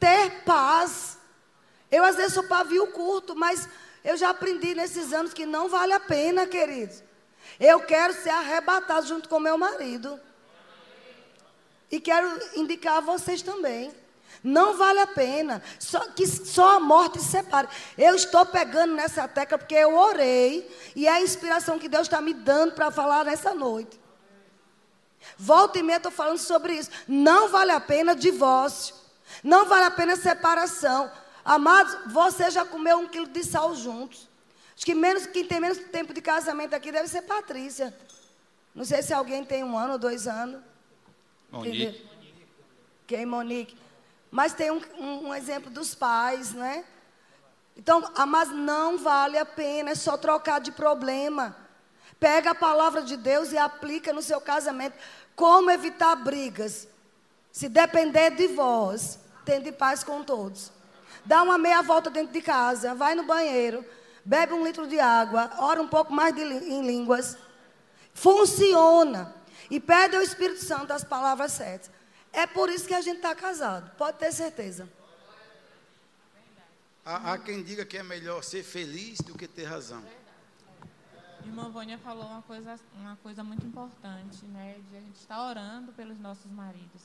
[0.00, 1.18] Ter paz.
[1.90, 3.68] Eu às vezes sou pavio curto, mas
[4.04, 7.02] eu já aprendi nesses anos que não vale a pena, queridos.
[7.60, 10.20] Eu quero ser arrebatado junto com meu marido.
[11.90, 13.92] E quero indicar a vocês também.
[14.42, 15.62] Não vale a pena.
[15.78, 17.68] Só, que só a morte separe.
[17.96, 20.70] Eu estou pegando nessa tecla porque eu orei.
[20.94, 23.98] E é a inspiração que Deus está me dando para falar nessa noite.
[25.36, 26.90] Volta e meia estou falando sobre isso.
[27.06, 28.94] Não vale a pena divórcio.
[29.42, 31.10] Não vale a pena separação.
[31.44, 34.28] Amados, você já comeu um quilo de sal juntos.
[34.76, 37.96] Acho que menos, quem tem menos tempo de casamento aqui deve ser Patrícia.
[38.74, 40.60] Não sei se alguém tem um ano ou dois anos.
[41.50, 42.06] Monique.
[43.06, 43.76] Quem, Monique?
[44.30, 46.84] Mas tem um, um, um exemplo dos pais, né?
[47.76, 51.56] Então, mas não vale a pena, é só trocar de problema.
[52.18, 54.96] Pega a palavra de Deus e aplica no seu casamento.
[55.34, 56.88] Como evitar brigas?
[57.52, 60.72] Se depender de vós, tende paz com todos.
[61.24, 63.84] Dá uma meia volta dentro de casa, vai no banheiro,
[64.24, 67.36] bebe um litro de água, ora um pouco mais de, em línguas.
[68.14, 69.34] Funciona.
[69.70, 71.90] E pede ao Espírito Santo as palavras certas.
[72.36, 74.86] É por isso que a gente está casado, pode ter certeza.
[77.02, 80.04] Há, há, quem diga que é melhor ser feliz do que ter razão.
[81.46, 84.78] Irmã Vânia falou uma coisa, uma coisa muito importante, né?
[84.90, 87.00] De a gente estar orando pelos nossos maridos.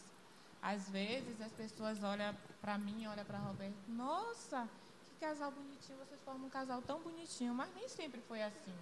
[0.61, 4.67] Às vezes as pessoas olham para mim, olham para Roberto, nossa,
[5.05, 8.75] que casal bonitinho, vocês formam um casal tão bonitinho, mas nem sempre foi assim.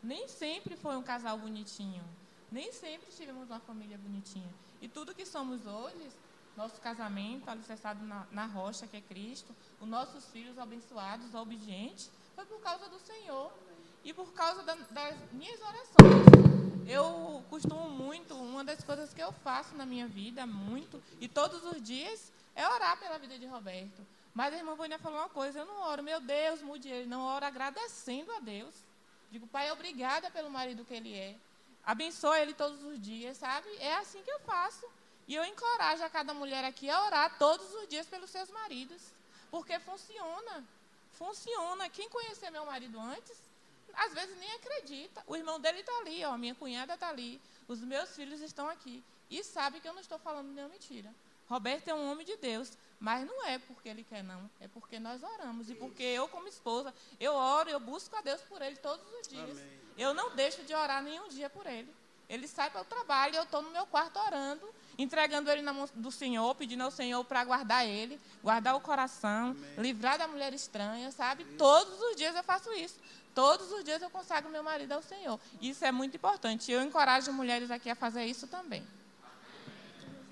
[0.00, 2.04] Nem sempre foi um casal bonitinho.
[2.52, 4.69] Nem sempre tivemos uma família bonitinha.
[4.80, 6.10] E tudo que somos hoje,
[6.56, 12.44] nosso casamento alicerçado na, na rocha que é Cristo, os nossos filhos abençoados, obedientes, foi
[12.46, 13.52] por causa do Senhor
[14.04, 16.50] e por causa da, das minhas orações.
[16.86, 21.62] Eu costumo muito, uma das coisas que eu faço na minha vida, muito, e todos
[21.64, 24.04] os dias, é orar pela vida de Roberto.
[24.34, 27.22] Mas a irmã Vânia falou uma coisa, eu não oro, meu Deus, mude ele, não
[27.22, 28.74] oro agradecendo a Deus.
[29.30, 31.36] Digo, Pai, obrigada pelo marido que ele é.
[31.84, 33.68] Abençoa ele todos os dias, sabe?
[33.78, 34.86] É assim que eu faço.
[35.26, 39.00] E eu encorajo a cada mulher aqui a orar todos os dias pelos seus maridos.
[39.50, 40.64] Porque funciona.
[41.12, 41.88] Funciona.
[41.88, 43.38] Quem conhecer meu marido antes,
[43.94, 45.22] às vezes nem acredita.
[45.26, 49.04] O irmão dele está ali, ó, minha cunhada está ali, os meus filhos estão aqui.
[49.28, 51.14] E sabe que eu não estou falando nenhuma mentira.
[51.48, 54.48] Roberto é um homem de Deus, mas não é porque ele quer, não.
[54.60, 55.68] É porque nós oramos.
[55.68, 59.26] E porque eu, como esposa, eu oro, eu busco a Deus por ele todos os
[59.26, 59.58] dias.
[59.58, 59.79] Amém.
[60.00, 61.88] Eu não deixo de orar nenhum dia por ele.
[62.26, 65.86] Ele sai para o trabalho, eu estou no meu quarto orando, entregando ele na mão
[65.94, 69.70] do Senhor, pedindo ao Senhor para guardar ele, guardar o coração, Amém.
[69.76, 71.42] livrar da mulher estranha, sabe?
[71.42, 71.52] Isso.
[71.58, 72.98] Todos os dias eu faço isso.
[73.34, 75.38] Todos os dias eu consagro meu marido ao Senhor.
[75.60, 76.72] Isso é muito importante.
[76.72, 78.82] Eu encorajo mulheres aqui a fazer isso também.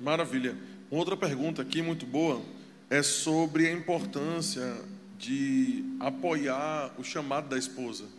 [0.00, 0.56] Maravilha.
[0.90, 2.42] Uma outra pergunta aqui muito boa
[2.88, 4.82] é sobre a importância
[5.18, 8.16] de apoiar o chamado da esposa.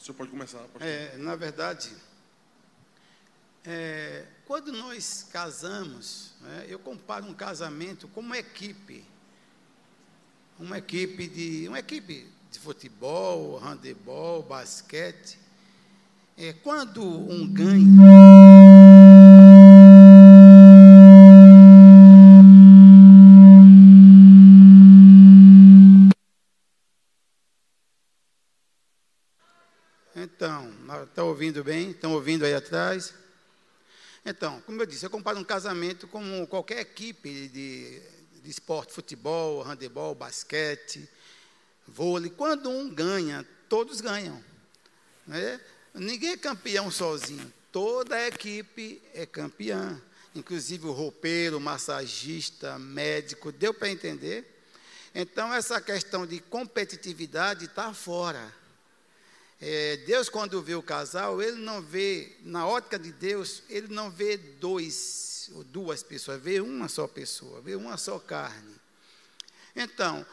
[0.00, 0.64] O senhor pode começar.
[0.80, 1.94] É, na verdade,
[3.64, 9.04] é, quando nós casamos, né, eu comparo um casamento com uma equipe
[10.60, 15.38] uma equipe de uma equipe de futebol, handebol, basquete.
[16.36, 18.19] É, quando um ganha
[31.50, 31.90] ouvindo bem?
[31.90, 33.12] Estão ouvindo aí atrás?
[34.24, 38.02] Então, como eu disse, eu comparo um casamento com qualquer equipe de
[38.42, 41.08] de esporte, futebol, handebol, basquete,
[41.86, 42.30] vôlei.
[42.30, 44.42] Quando um ganha, todos ganham.
[45.26, 45.60] Né?
[45.94, 47.52] Ninguém é campeão sozinho.
[47.70, 50.00] Toda a equipe é campeã.
[50.34, 53.52] Inclusive o roupeiro, o massagista, médico.
[53.52, 54.64] Deu para entender?
[55.14, 58.59] Então, essa questão de competitividade está fora.
[59.60, 64.10] É, Deus, quando vê o casal, ele não vê, na ótica de Deus, ele não
[64.10, 68.74] vê dois ou duas pessoas, vê uma só pessoa, vê uma só carne.
[69.76, 70.24] Então,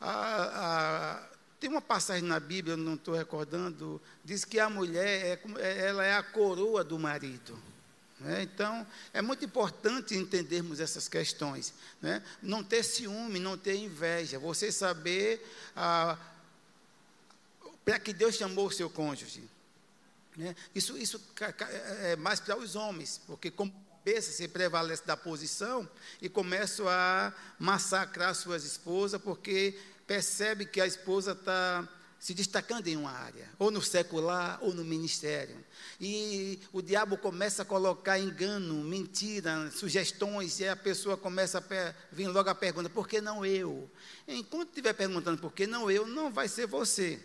[0.00, 1.28] a, a,
[1.60, 6.04] tem uma passagem na Bíblia, não estou recordando, diz que a mulher é, é, ela
[6.04, 7.56] é a coroa do marido.
[8.20, 8.42] Né?
[8.42, 11.72] Então, é muito importante entendermos essas questões.
[12.02, 12.22] Né?
[12.42, 15.44] Não ter ciúme, não ter inveja, você saber
[17.88, 19.42] para que Deus chamou o seu cônjuge.
[20.36, 20.54] Né?
[20.74, 21.18] Isso, isso
[22.02, 23.72] é mais para os homens, porque como
[24.04, 25.88] cabeça, se prevalece da posição
[26.20, 32.96] e começam a massacrar suas esposas, porque percebe que a esposa está se destacando em
[32.96, 35.56] uma área, ou no secular, ou no ministério.
[35.98, 42.28] E o diabo começa a colocar engano, mentira, sugestões, e a pessoa começa a vir
[42.28, 43.90] logo a pergunta: por que não eu?
[44.26, 47.20] Enquanto estiver perguntando por que não eu, não vai ser você.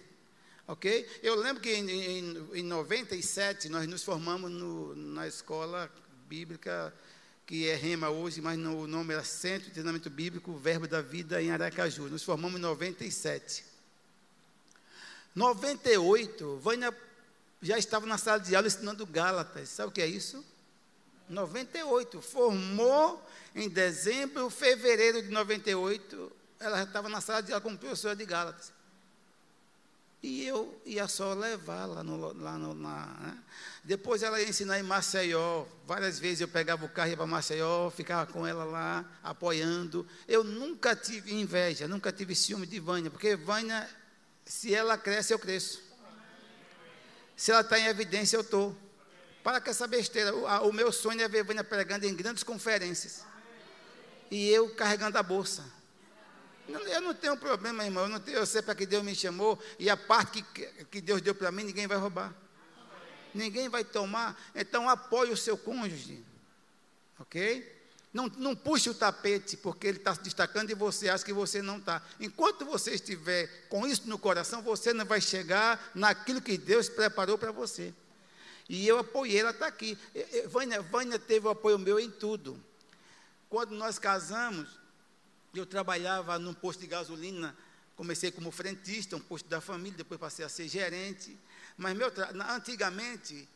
[0.68, 1.08] Ok?
[1.22, 5.92] Eu lembro que em, em, em 97 nós nos formamos no, na escola
[6.28, 6.94] bíblica,
[7.46, 11.02] que é Rema hoje, mas no, o nome era Centro de Treinamento Bíblico, Verbo da
[11.02, 12.10] Vida, em Aracaju.
[12.10, 13.66] Nos formamos em 97.
[15.36, 16.96] 98, Vânia
[17.62, 19.70] já estava na sala de aula ensinando Gálatas.
[19.70, 20.46] Sabe o que é isso?
[21.30, 22.22] 98.
[22.22, 23.22] Formou
[23.56, 28.26] em dezembro, fevereiro de 98, ela já estava na sala de aula como professora de
[28.26, 28.72] Gálatas.
[30.24, 32.34] E eu ia só levar lá no.
[32.42, 33.38] Lá no lá, né?
[33.84, 35.66] Depois ela ia ensinar em Maceió.
[35.86, 40.08] Várias vezes eu pegava o carro e ia para Maceió, ficava com ela lá, apoiando.
[40.26, 43.90] Eu nunca tive inveja, nunca tive ciúme de Vânia, porque Vânia,
[44.46, 45.84] se ela cresce, eu cresço.
[47.36, 48.74] Se ela está em evidência, eu estou.
[49.44, 50.34] Para com essa besteira.
[50.34, 53.26] O, a, o meu sonho é ver Vânia pregando em grandes conferências.
[54.32, 55.66] E eu carregando a bolsa.
[56.68, 58.04] Eu não tenho problema, irmão.
[58.04, 59.60] Eu, não tenho, eu sei para que Deus me chamou.
[59.78, 62.34] E a parte que, que Deus deu para mim, ninguém vai roubar.
[63.34, 64.40] Ninguém vai tomar.
[64.56, 66.24] Então apoie o seu cônjuge.
[67.20, 67.72] Ok?
[68.14, 71.64] Não, não puxe o tapete, porque ele está se destacando e você acha que você
[71.64, 72.02] não está.
[72.20, 77.40] Enquanto você estiver com isso no coração, você não vai chegar naquilo que Deus preparou
[77.40, 77.92] para você.
[78.70, 79.98] E eu apoiei, ela está aqui.
[80.48, 82.64] Vânia, Vânia teve o apoio meu em tudo.
[83.50, 84.80] Quando nós casamos,
[85.60, 87.56] eu trabalhava num posto de gasolina,
[87.96, 91.38] comecei como frentista, um posto da família, depois passei a ser gerente.
[91.78, 92.12] Mas meu
[92.50, 93.48] antigamente,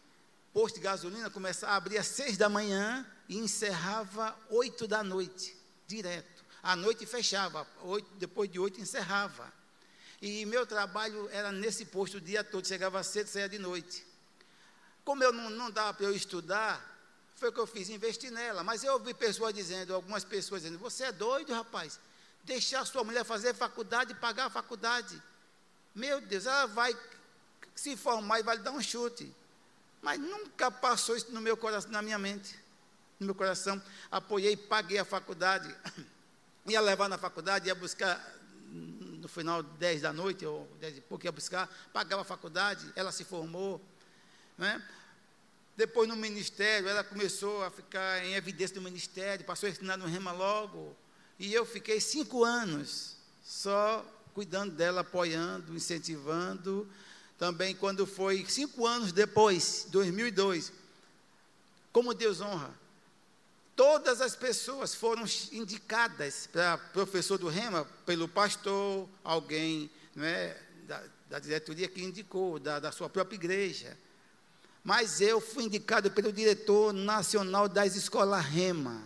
[0.54, 5.56] posto de gasolina começava a abrir às seis da manhã e encerrava oito da noite,
[5.88, 6.46] direto.
[6.62, 7.68] À noite fechava,
[8.18, 9.52] depois de oito encerrava.
[10.22, 14.06] E meu trabalho era nesse posto o dia todo, chegava cedo, saía de noite.
[15.06, 16.97] Como eu não, não dava para eu estudar,
[17.38, 18.64] foi o que eu fiz, investir nela.
[18.64, 22.00] Mas eu ouvi pessoas dizendo, algumas pessoas dizendo, você é doido, rapaz,
[22.44, 25.22] deixar sua mulher fazer faculdade e pagar a faculdade.
[25.96, 26.96] Meu Deus, ela vai
[27.76, 29.34] se formar e vai lhe dar um chute.
[30.02, 32.68] Mas nunca passou isso no meu coração, na minha mente
[33.20, 33.82] no meu coração,
[34.12, 35.74] apoiei, paguei a faculdade,
[36.68, 38.24] ia levar na faculdade, ia buscar
[38.70, 43.12] no final 10 da noite, ou 10 e pouco, ia buscar, pagava a faculdade, ela
[43.12, 43.82] se formou,
[44.58, 44.84] né?
[45.78, 50.08] Depois no ministério, ela começou a ficar em evidência no ministério, passou a ensinar no
[50.08, 50.94] Rema logo,
[51.40, 54.04] e eu fiquei cinco anos só
[54.34, 56.90] cuidando dela, apoiando, incentivando.
[57.38, 60.74] Também quando foi cinco anos depois, 2002,
[61.94, 62.74] como Deus honra,
[63.78, 71.04] Todas as pessoas foram indicadas para professor do Rema pelo pastor, alguém não é, da,
[71.30, 73.96] da diretoria que indicou, da, da sua própria igreja.
[74.88, 79.04] Mas eu fui indicado pelo diretor nacional das escolas Rema.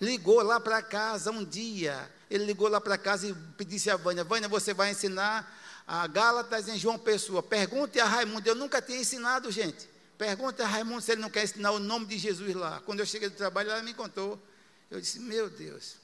[0.00, 2.10] Ligou lá para casa um dia.
[2.28, 5.48] Ele ligou lá para casa e disse a Vânia: Vânia, você vai ensinar
[5.86, 7.40] a Gálatas em João Pessoa.
[7.40, 9.88] Pergunte a Raimundo, eu nunca tinha ensinado, gente.
[10.18, 12.82] Pergunta a Raimundo se ele não quer ensinar o nome de Jesus lá.
[12.84, 14.42] Quando eu cheguei do trabalho, ela me contou.
[14.90, 15.98] Eu disse: Meu Deus,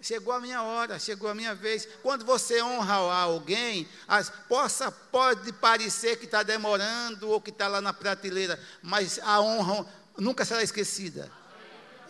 [0.00, 1.86] chegou a minha hora, chegou a minha vez.
[2.02, 7.80] Quando você honra alguém, as, possa, pode parecer que está demorando ou que está lá
[7.80, 9.86] na prateleira, mas a honra
[10.16, 11.30] nunca será esquecida.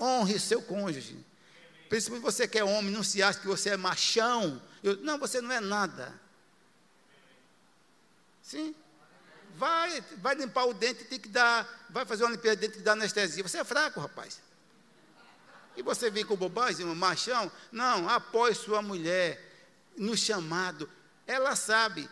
[0.01, 1.19] Honre seu cônjuge.
[1.89, 4.63] Principalmente você que é homem, não se acha que você é machão.
[4.83, 6.15] Eu, não, você não é nada.
[8.43, 8.75] Sim?
[9.57, 12.81] Vai, vai limpar o dente, tem que dar, vai fazer uma limpeza de dente, tem
[12.81, 13.43] que dar anestesia.
[13.43, 14.41] Você é fraco, rapaz.
[15.77, 17.51] E você vem com bobagem, um machão?
[17.71, 19.41] Não, apoie sua mulher
[19.97, 20.89] no chamado.
[21.27, 22.09] Ela sabe.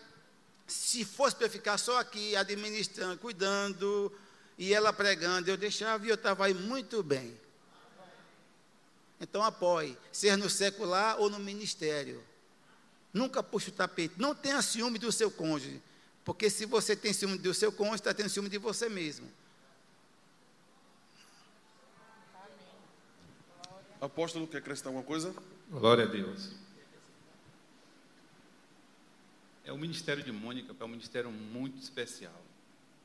[0.67, 4.13] Se fosse para ficar só aqui, administrando, cuidando,
[4.59, 7.39] e ela pregando, eu deixava e eu estava aí muito bem.
[9.21, 12.23] Então apoie, ser no secular ou no ministério.
[13.13, 14.15] Nunca puxe o tapete.
[14.19, 15.83] Não tenha ciúme do seu cônjuge.
[16.25, 19.31] Porque se você tem ciúme do seu cônjuge, está tendo ciúme de você mesmo.
[24.01, 25.35] Apóstolo, quer acrescentar alguma coisa?
[25.71, 26.53] Glória a Deus.
[29.65, 32.41] É o ministério de Mônica é um ministério muito especial.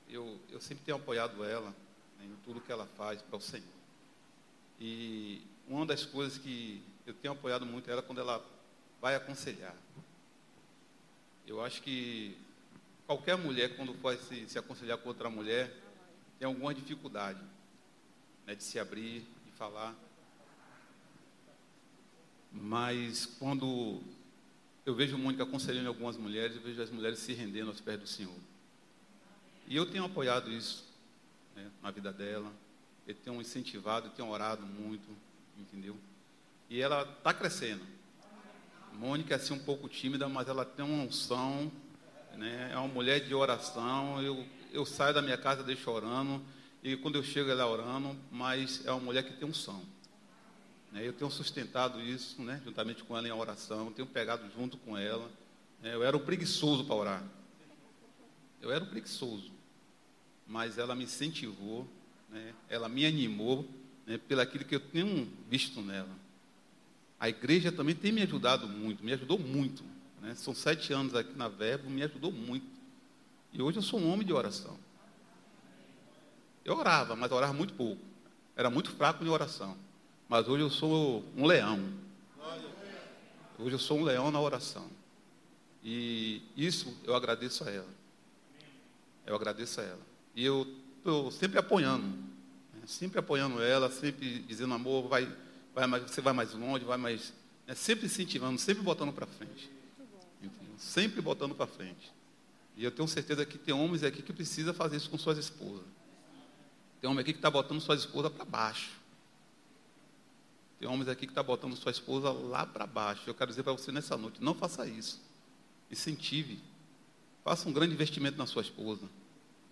[0.07, 1.69] Eu, eu sempre tenho apoiado ela
[2.19, 3.65] né, em tudo que ela faz para o Senhor.
[4.79, 8.45] E uma das coisas que eu tenho apoiado muito é ela quando ela
[9.01, 9.75] vai aconselhar.
[11.45, 12.37] Eu acho que
[13.05, 15.71] Qualquer mulher, quando for se, se aconselhar com outra mulher,
[16.39, 17.39] tem alguma dificuldade
[18.45, 19.93] né, de se abrir, de falar.
[22.53, 24.01] Mas quando
[24.85, 28.07] eu vejo Mônica aconselhando algumas mulheres, eu vejo as mulheres se rendendo aos pés do
[28.07, 28.35] Senhor.
[29.67, 30.85] E eu tenho apoiado isso
[31.55, 32.51] né, na vida dela.
[33.07, 35.07] Eu tenho incentivado, eu tenho orado muito,
[35.57, 35.97] entendeu?
[36.69, 37.83] E ela está crescendo.
[38.93, 41.71] Mônica é assim um pouco tímida, mas ela tem uma unção
[42.37, 42.71] né?
[42.71, 44.21] É uma mulher de oração.
[44.21, 46.41] Eu, eu saio da minha casa, deixo orando.
[46.83, 48.15] E quando eu chego, ela é orando.
[48.31, 49.81] Mas é uma mulher que tem unção.
[50.93, 51.07] Né?
[51.07, 52.61] Eu tenho sustentado isso, né?
[52.63, 53.91] juntamente com ela em oração.
[53.91, 55.29] Tenho pegado junto com ela.
[55.81, 55.93] Né?
[55.93, 57.23] Eu era um preguiçoso para orar.
[58.61, 59.51] Eu era um preguiçoso.
[60.47, 61.87] Mas ela me incentivou.
[62.29, 62.53] Né?
[62.69, 63.67] Ela me animou
[64.05, 64.19] né?
[64.19, 66.23] pelo aquilo que eu tenho visto nela.
[67.19, 69.83] A igreja também tem me ajudado muito, me ajudou muito.
[70.21, 70.35] Né?
[70.35, 72.67] São sete anos aqui na Verbo, me ajudou muito.
[73.51, 74.77] E hoje eu sou um homem de oração.
[76.65, 78.01] Eu orava, mas orava muito pouco.
[78.55, 79.77] Era muito fraco em oração.
[80.33, 81.93] Mas hoje eu sou um leão.
[83.59, 84.89] Hoje eu sou um leão na oração.
[85.83, 87.89] E isso eu agradeço a ela.
[89.27, 89.99] Eu agradeço a ela.
[90.35, 90.65] E eu
[90.97, 92.81] estou sempre apoiando, né?
[92.87, 95.31] sempre apoiando ela, sempre dizendo, amor, vai,
[95.71, 97.31] vai mais, você vai mais longe, vai mais.
[97.67, 97.75] Né?
[97.75, 99.69] Sempre incentivando, sempre botando para frente.
[100.79, 102.11] Sempre botando para frente.
[102.75, 105.85] E eu tenho certeza que tem homens aqui que precisam fazer isso com suas esposas.
[106.99, 109.02] Tem homem aqui que está botando sua esposa para baixo.
[110.79, 113.23] Tem homens aqui que está botando sua esposa lá para baixo.
[113.27, 115.21] Eu quero dizer para você nessa noite, não faça isso.
[115.89, 116.59] Incentive.
[117.43, 119.07] Faça um grande investimento na sua esposa,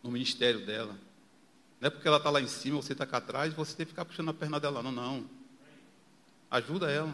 [0.04, 0.96] no ministério dela.
[1.80, 3.92] Não é porque ela está lá em cima, você está cá atrás, você tem que
[3.92, 4.84] ficar puxando a perna dela.
[4.84, 5.26] Não, não.
[6.50, 7.12] Ajuda ela.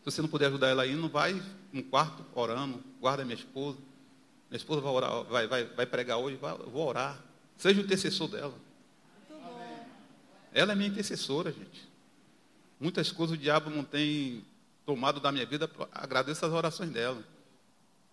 [0.00, 1.42] Se você não puder ajudar ela aí, não vai
[1.72, 3.78] no quarto orando, guarda minha esposa.
[4.48, 7.22] Minha esposa vai, orar, vai, vai, vai pregar hoje, vai, vou orar.
[7.56, 8.54] Seja o intercessor dela.
[10.52, 11.89] Ela é minha intercessora, gente.
[12.80, 14.42] Muitas coisas o diabo não tem
[14.86, 17.22] tomado da minha vida, agradeço as orações dela.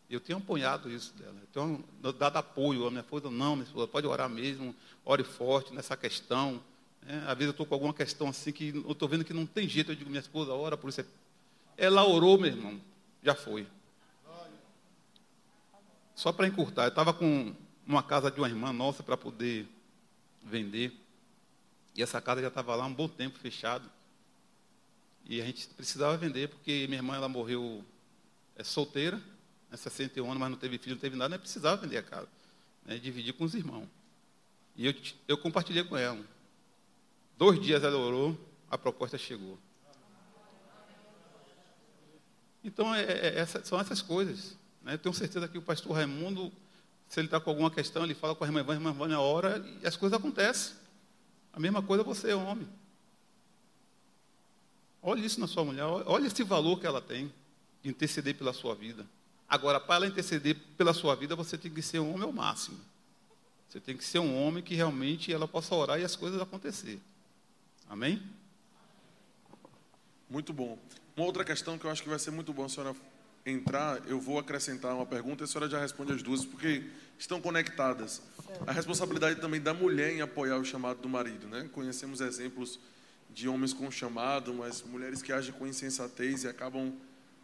[0.10, 1.36] Eu tenho apoiado isso dela.
[1.42, 2.86] Eu tenho dado apoio.
[2.86, 6.62] A minha esposa, não, minha esposa, pode orar mesmo, ore forte nessa questão.
[7.06, 9.46] É, às vezes eu estou com alguma questão assim que eu estou vendo que não
[9.46, 9.92] tem jeito.
[9.92, 11.04] Eu digo, minha esposa, ora por isso.
[11.78, 12.80] Ela orou, meu irmão,
[13.24, 13.68] já foi.
[16.16, 17.54] Só para encurtar, eu estava com
[17.86, 19.68] uma casa de uma irmã nossa para poder
[20.44, 20.92] vender.
[21.96, 23.88] E essa casa já estava lá um bom tempo fechado.
[25.30, 27.84] E a gente precisava vender, porque minha irmã ela morreu
[28.56, 29.18] é, solteira
[29.70, 32.28] né, 61 anos, mas não teve filho, não teve nada, nem precisava vender a casa.
[32.86, 33.88] Né, dividir com os irmãos.
[34.78, 34.96] E eu,
[35.28, 36.24] eu compartilhei com ela.
[37.38, 38.40] Dois dias ela orou,
[38.72, 39.58] a proposta chegou.
[42.64, 44.58] Então, é, é, essa, são essas coisas.
[44.82, 44.94] Né?
[44.94, 46.54] Eu tenho certeza que o pastor Raimundo,
[47.08, 49.58] se ele está com alguma questão, ele fala com a irmã Ivânia, a irmã hora
[49.82, 50.74] e as coisas acontecem.
[51.52, 52.68] A mesma coisa você homem.
[55.02, 57.32] Olhe isso na sua mulher, olha esse valor que ela tem
[57.82, 59.06] de interceder pela sua vida.
[59.48, 62.78] Agora, para ela interceder pela sua vida, você tem que ser um homem ao máximo.
[63.70, 67.00] Você tem que ser um homem que realmente ela possa orar e as coisas acontecer.
[67.90, 68.22] Amém?
[70.30, 70.78] Muito bom.
[71.16, 72.96] Uma outra questão que eu acho que vai ser muito bom a senhora
[73.46, 76.84] entrar, eu vou acrescentar uma pergunta e a senhora já responde as duas, porque
[77.18, 78.22] estão conectadas.
[78.66, 81.48] A responsabilidade também da mulher em apoiar o chamado do marido.
[81.48, 81.70] Né?
[81.72, 82.80] Conhecemos exemplos
[83.38, 86.92] de homens com chamado, mas mulheres que agem com insensatez e acabam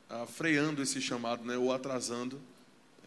[0.10, 2.42] ah, freando esse chamado, né, ou atrasando.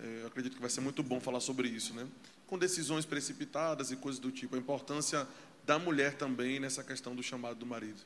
[0.00, 2.06] É, eu acredito que vai ser muito bom falar sobre isso, né?
[2.46, 5.26] Com decisões precipitadas e coisas do tipo, a importância
[5.64, 8.00] da mulher também nessa questão do chamado do marido.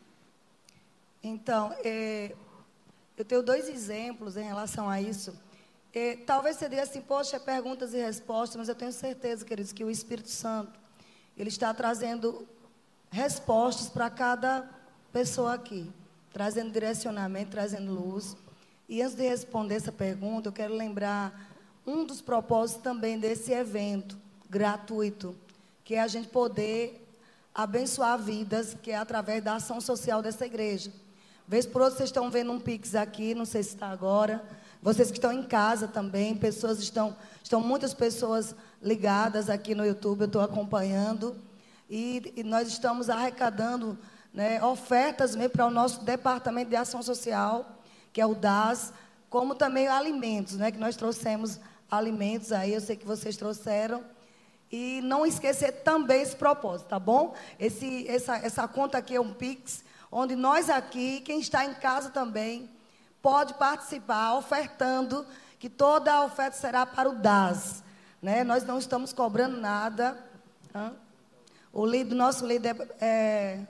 [1.23, 2.35] Então, é,
[3.19, 5.39] eu tenho dois exemplos em relação a isso.
[5.93, 9.85] É, talvez você diga assim, poxa, perguntas e respostas, mas eu tenho certeza, queridos, que
[9.85, 10.81] o Espírito Santo,
[11.37, 12.49] ele está trazendo
[13.11, 14.69] respostas para cada
[15.13, 15.91] pessoa aqui,
[16.33, 18.37] trazendo direcionamento, trazendo luz.
[18.89, 21.49] E antes de responder essa pergunta, eu quero lembrar
[21.87, 24.17] um dos propósitos também desse evento
[24.49, 25.37] gratuito,
[25.85, 27.07] que é a gente poder
[27.55, 30.93] abençoar vidas, que é através da ação social dessa igreja.
[31.47, 34.43] Vez por outra, vocês estão vendo um Pix aqui, não sei se está agora.
[34.81, 40.23] Vocês que estão em casa também, pessoas estão, estão muitas pessoas ligadas aqui no YouTube,
[40.23, 41.37] eu estou acompanhando.
[41.91, 43.99] E, e, nós estamos arrecadando
[44.33, 47.81] né, ofertas mesmo para o nosso departamento de ação social
[48.13, 48.93] que é o DAS,
[49.29, 51.61] como também alimentos, né, que nós trouxemos
[51.91, 54.05] alimentos aí, eu sei que vocês trouxeram.
[54.71, 57.35] E não esquecer também esse propósito, tá bom?
[57.59, 62.11] Esse, essa, essa conta aqui é um Pix, onde nós aqui, quem está em casa
[62.11, 62.71] também,
[63.21, 65.27] pode participar, ofertando,
[65.59, 67.83] que toda a oferta será para o DAS.
[68.23, 68.45] Né?
[68.45, 70.17] Nós não estamos cobrando nada.
[70.73, 70.93] Hã?
[71.73, 73.61] O líder, nosso líder é,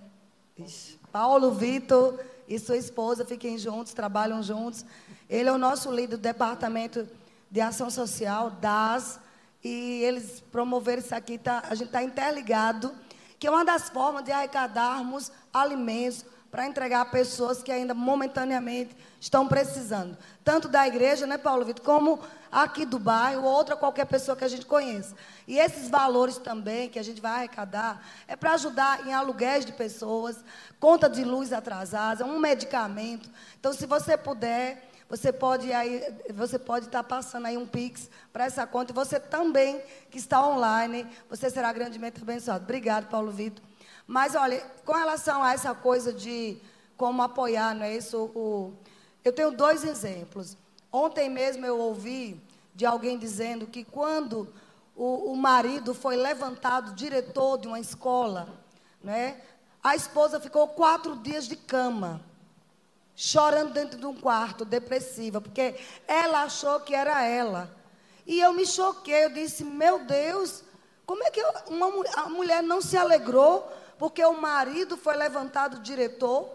[0.58, 0.64] é
[1.12, 4.84] Paulo Vitor e sua esposa fiquem juntos, trabalham juntos.
[5.28, 7.06] Ele é o nosso líder do departamento
[7.50, 9.20] de ação social, DAS,
[9.62, 12.92] e eles promoveram isso aqui, tá, a gente está interligado,
[13.38, 18.96] que é uma das formas de arrecadarmos alimentos para entregar a pessoas que ainda momentaneamente
[19.20, 20.18] estão precisando.
[20.42, 22.18] Tanto da igreja, né, Paulo Vitor, como
[22.50, 25.14] aqui do bairro, ou outra qualquer pessoa que a gente conheça.
[25.46, 29.72] E esses valores também que a gente vai arrecadar é para ajudar em aluguéis de
[29.72, 30.44] pessoas,
[30.80, 33.30] conta de luz atrasada, um medicamento.
[33.58, 36.02] Então, se você puder, você pode aí,
[36.34, 38.92] você pode estar passando aí um Pix para essa conta.
[38.92, 39.80] E você também,
[40.10, 42.64] que está online, você será grandemente abençoado.
[42.64, 43.69] Obrigado, Paulo Vitor.
[44.10, 46.58] Mas, olha, com relação a essa coisa de
[46.96, 48.18] como apoiar, não é isso?
[48.34, 48.72] O,
[49.24, 50.56] eu tenho dois exemplos.
[50.90, 52.42] Ontem mesmo eu ouvi
[52.74, 54.52] de alguém dizendo que quando
[54.96, 58.48] o, o marido foi levantado diretor de uma escola,
[59.00, 59.40] né,
[59.80, 62.20] a esposa ficou quatro dias de cama,
[63.14, 65.76] chorando dentro de um quarto, depressiva, porque
[66.08, 67.70] ela achou que era ela.
[68.26, 70.64] E eu me choquei, eu disse, meu Deus,
[71.06, 71.86] Como é que uma,
[72.16, 76.50] a mulher não se alegrou porque o marido foi levantado diretor?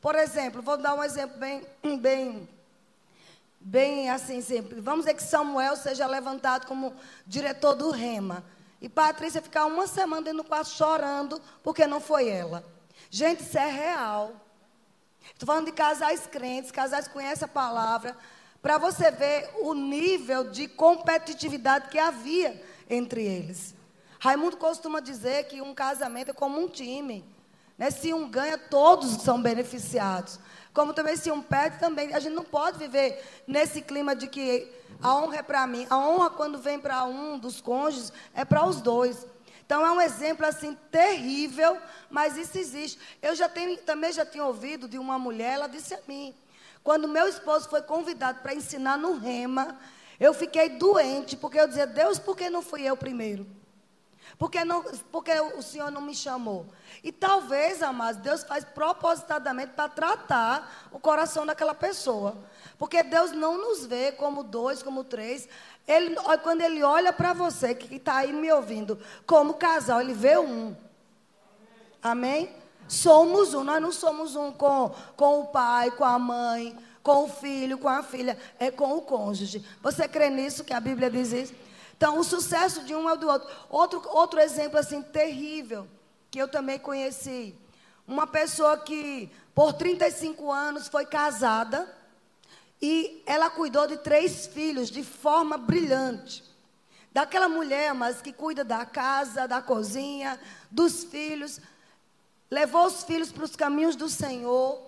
[0.00, 1.66] Por exemplo, vou dar um exemplo bem,
[1.98, 2.48] bem,
[3.60, 4.84] bem assim simples.
[4.84, 6.94] Vamos dizer que Samuel seja levantado como
[7.26, 8.44] diretor do Rema.
[8.80, 12.64] E Patrícia ficar uma semana dentro do quarto chorando porque não foi ela.
[13.10, 14.34] Gente, isso é real.
[15.32, 18.16] Estou falando de casais crentes, casais que conhecem a palavra,
[18.62, 23.75] para você ver o nível de competitividade que havia entre eles.
[24.18, 27.24] Raimundo costuma dizer que um casamento é como um time.
[27.76, 27.90] Né?
[27.90, 30.38] Se um ganha, todos são beneficiados.
[30.72, 32.14] Como também se um perde, também.
[32.14, 34.70] A gente não pode viver nesse clima de que
[35.02, 35.86] a honra é para mim.
[35.90, 39.26] A honra, quando vem para um dos cônjuges, é para os dois.
[39.64, 41.76] Então é um exemplo assim terrível,
[42.08, 42.98] mas isso existe.
[43.20, 46.32] Eu já tenho, também já tinha ouvido de uma mulher, ela disse a mim,
[46.84, 49.76] quando meu esposo foi convidado para ensinar no Rema,
[50.20, 53.44] eu fiquei doente, porque eu dizia, Deus, por que não fui eu primeiro?
[54.38, 56.66] Porque, não, porque o Senhor não me chamou.
[57.02, 62.36] E talvez, amados, Deus faz propositadamente para tratar o coração daquela pessoa.
[62.78, 65.48] Porque Deus não nos vê como dois, como três.
[65.88, 70.36] Ele, quando Ele olha para você, que está aí me ouvindo, como casal, Ele vê
[70.36, 70.76] um.
[72.02, 72.54] Amém?
[72.86, 77.28] Somos um, nós não somos um com, com o pai, com a mãe, com o
[77.28, 79.64] filho, com a filha, é com o cônjuge.
[79.82, 81.54] Você crê nisso, que a Bíblia diz isso?
[81.96, 83.48] Então, o sucesso de um é o do outro.
[83.68, 85.88] Outro, outro exemplo, assim, terrível,
[86.30, 87.54] que eu também conheci.
[88.06, 91.92] Uma pessoa que, por 35 anos, foi casada
[92.80, 96.44] e ela cuidou de três filhos de forma brilhante.
[97.12, 100.38] Daquela mulher, mas que cuida da casa, da cozinha,
[100.70, 101.60] dos filhos
[102.50, 104.80] levou os filhos para os caminhos do Senhor.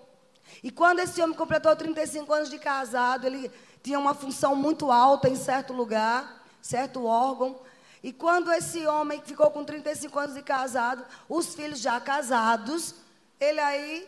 [0.63, 3.51] E quando esse homem completou 35 anos de casado, ele
[3.83, 7.59] tinha uma função muito alta em certo lugar, certo órgão.
[8.01, 12.95] E quando esse homem ficou com 35 anos de casado, os filhos já casados,
[13.39, 14.07] ele aí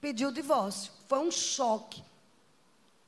[0.00, 0.92] pediu o divórcio.
[1.06, 2.02] Foi um choque.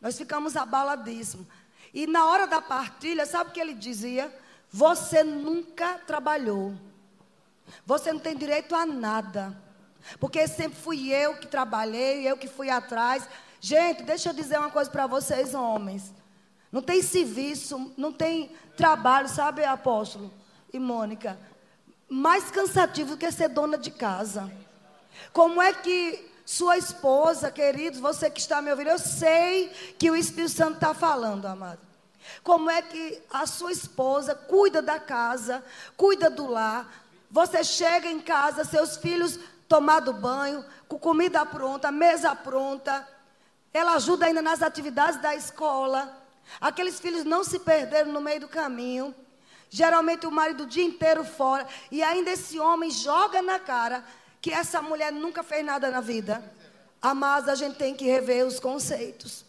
[0.00, 1.46] Nós ficamos abaladíssimos.
[1.92, 4.32] E na hora da partilha, sabe o que ele dizia?
[4.70, 6.74] Você nunca trabalhou.
[7.84, 9.56] Você não tem direito a nada.
[10.20, 13.28] Porque sempre fui eu que trabalhei, eu que fui atrás.
[13.60, 16.12] Gente, deixa eu dizer uma coisa para vocês, homens.
[16.70, 20.32] Não tem serviço, não tem trabalho, sabe, apóstolo
[20.72, 21.38] e Mônica?
[22.08, 24.50] Mais cansativo do que ser dona de casa.
[25.32, 30.16] Como é que sua esposa, queridos, você que está me ouvindo, eu sei que o
[30.16, 31.80] Espírito Santo está falando, amado.
[32.42, 35.64] Como é que a sua esposa cuida da casa,
[35.96, 39.38] cuida do lar, você chega em casa, seus filhos
[39.68, 43.06] tomado banho, com comida pronta, mesa pronta.
[43.72, 46.16] Ela ajuda ainda nas atividades da escola.
[46.60, 49.14] Aqueles filhos não se perderam no meio do caminho.
[49.68, 51.66] Geralmente o marido o dia inteiro fora.
[51.90, 54.04] E ainda esse homem joga na cara
[54.40, 56.42] que essa mulher nunca fez nada na vida.
[57.14, 59.44] Mas a gente tem que rever os conceitos.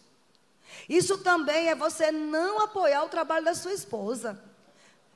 [0.88, 4.42] Isso também é você não apoiar o trabalho da sua esposa.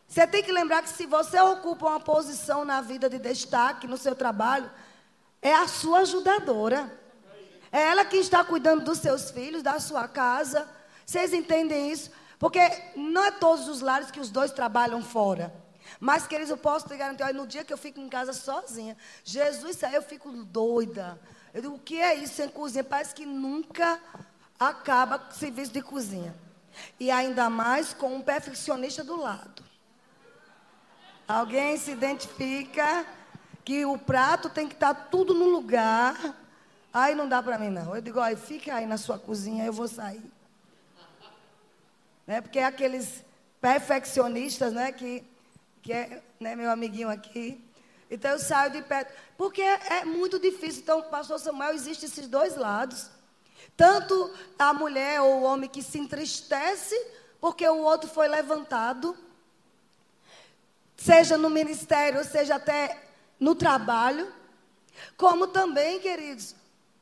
[0.06, 3.96] Você tem que lembrar que se você ocupa uma posição na vida de destaque no
[3.96, 4.70] seu trabalho,
[5.40, 6.92] é a sua ajudadora.
[7.70, 10.68] É ela que está cuidando dos seus filhos, da sua casa.
[11.04, 12.10] Vocês entendem isso?
[12.38, 12.60] Porque
[12.96, 15.54] não é todos os lares que os dois trabalham fora.
[16.00, 18.96] Mas, queridos, eu posso te garantir, olha, no dia que eu fico em casa sozinha,
[19.24, 21.20] Jesus, aí eu fico doida.
[21.54, 22.82] Eu digo, o que é isso em cozinha?
[22.82, 24.00] Parece que nunca
[24.58, 26.34] acaba o serviço de cozinha.
[26.98, 29.62] E ainda mais com um perfeccionista do lado.
[31.28, 33.06] Alguém se identifica
[33.64, 36.34] que o prato tem que estar tudo no lugar.
[36.92, 37.94] Aí não dá para mim, não.
[37.94, 40.22] Eu digo, olha, fica aí na sua cozinha, eu vou sair.
[42.26, 42.40] Né?
[42.40, 43.24] Porque é aqueles
[43.60, 44.92] perfeccionistas, né?
[44.92, 45.24] Que,
[45.82, 47.62] que é né, meu amiguinho aqui.
[48.10, 49.12] Então eu saio de perto.
[49.36, 50.82] Porque é, muito difícil.
[50.82, 53.10] Então, pastor Samuel, existem esses dois lados.
[53.76, 56.94] Tanto a mulher ou o homem que se entristece
[57.40, 59.16] porque o outro foi levantado
[61.02, 63.02] seja no ministério, seja até
[63.38, 64.32] no trabalho,
[65.16, 66.54] como também, queridos,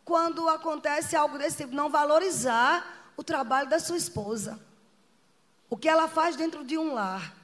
[0.05, 4.59] quando acontece algo desse tipo, não valorizar o trabalho da sua esposa.
[5.71, 7.35] O que ela faz dentro de um lar.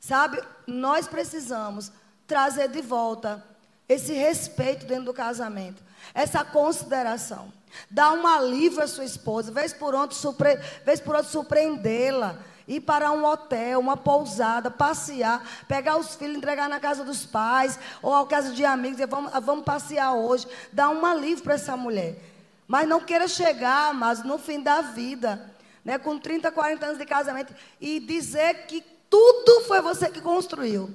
[0.00, 1.90] Sabe, nós precisamos
[2.26, 3.44] trazer de volta
[3.88, 5.82] esse respeito dentro do casamento,
[6.14, 7.52] essa consideração.
[7.90, 10.58] Dar um alívio à sua esposa, vez por outro, surpre...
[10.86, 17.04] outro surpreendê-la ir para um hotel, uma pousada, passear, pegar os filhos, entregar na casa
[17.04, 21.44] dos pais, ou à casa de amigos, dizer, vamos, vamos passear hoje, dar um alívio
[21.44, 22.18] para essa mulher.
[22.66, 25.54] Mas não queira chegar, mas no fim da vida,
[25.86, 30.92] né, com 30, 40 anos de casamento, e dizer que Tudo foi você que construiu.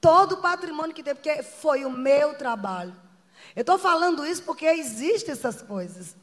[0.00, 2.96] Todo o patrimônio que tem, porque foi o meu trabalho.
[3.54, 6.16] Eu estou falando isso porque existem essas coisas.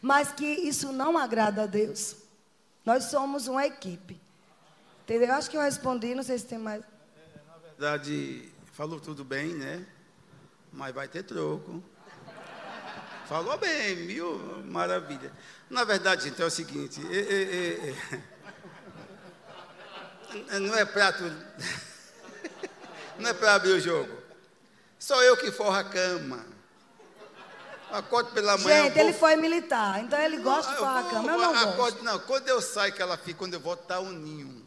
[0.00, 2.14] Mas que isso não agrada a Deus.
[2.84, 4.20] Nós somos uma equipe.
[5.02, 5.34] Entendeu?
[5.34, 6.84] Acho que eu respondi, não sei se tem mais.
[7.48, 9.84] Na verdade, falou tudo bem, né?
[10.72, 11.82] Mas vai ter troco.
[13.26, 15.32] Falou bem, mil maravilha.
[15.68, 17.94] Na verdade, gente, é o seguinte, é, é,
[20.54, 21.24] é, não é prato.
[23.18, 24.14] Não é para abrir o jogo.
[24.98, 26.44] Sou eu que forro a cama.
[27.90, 28.84] Acordo pela manhã.
[28.84, 31.32] Gente, ele foi militar, então ele gosta de forrar a cama.
[31.32, 32.04] Eu não acordo, gosto.
[32.04, 34.66] Não, quando eu saio que ela fica, quando eu volto, tá o ninho.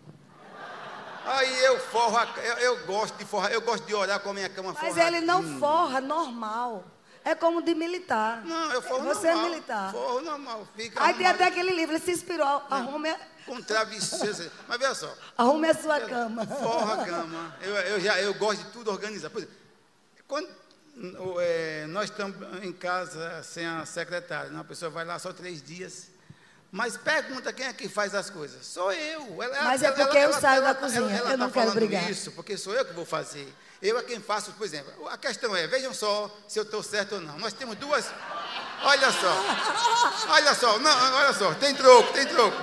[1.25, 4.33] Aí eu forro, a, eu, eu, gosto de forrar, eu gosto de orar com a
[4.33, 6.83] minha cama Mas ele não forra normal.
[7.23, 8.43] É como de militar.
[8.45, 9.45] Não, eu forro Você normal.
[9.45, 9.91] é militar.
[9.91, 10.67] Forro normal.
[10.75, 12.63] Fica Aí tem até aquele livro, ele se inspirou.
[12.69, 14.51] Arrume, a- Com travesseiro.
[14.67, 15.13] Mas veja só.
[15.37, 16.45] arrume a sua cama.
[16.45, 17.55] Forra a cama.
[17.61, 19.29] Eu, eu, já, eu gosto de tudo organizar.
[19.29, 19.55] Por exemplo,
[20.27, 20.49] quando
[21.41, 24.59] é, nós estamos em casa sem a secretária, né?
[24.59, 26.07] a pessoa vai lá só três dias.
[26.71, 28.65] Mas pergunta quem é que faz as coisas.
[28.65, 29.41] Sou eu.
[29.41, 31.65] Ela- Mas é ela- porque ela- eu saio ela- da cozinha, eu não tá quero
[31.65, 32.09] falando brigar.
[32.09, 33.51] Isso, porque sou eu que vou fazer.
[33.81, 35.07] Eu é quem faço, por exemplo.
[35.07, 37.37] A questão é, vejam só se eu estou certo ou não.
[37.39, 38.05] Nós temos duas.
[38.83, 40.29] Olha só.
[40.33, 42.57] Olha só, não, olha só, tem troco, tem troco.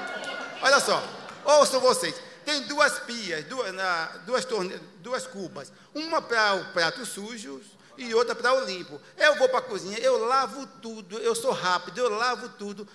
[0.62, 1.02] Olha só,
[1.44, 2.14] ouçam vocês.
[2.44, 5.72] Tem duas pias, duas, na- duas, torne, duas cubas.
[5.94, 7.60] Uma para o prato sujo
[7.96, 9.00] e outra para o limpo.
[9.16, 12.86] Eu vou para a cozinha, eu lavo tudo, eu sou rápido, eu lavo tudo,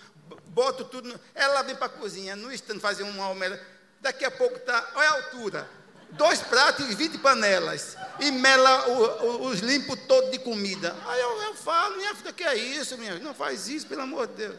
[0.45, 1.09] boto tudo.
[1.09, 3.63] no- ela vem para a cozinha, no instante fazer uma omelete.
[3.99, 5.69] Daqui a pouco tá, olha a altura.
[6.11, 7.95] Dois pratos e 20 panelas.
[8.19, 10.95] E mela o- o- os limpos todos de comida.
[11.07, 13.23] Aí eu, eu falo, minha filha, que é isso, minha filha?
[13.23, 14.55] Não faz isso, pelo amor de Deus.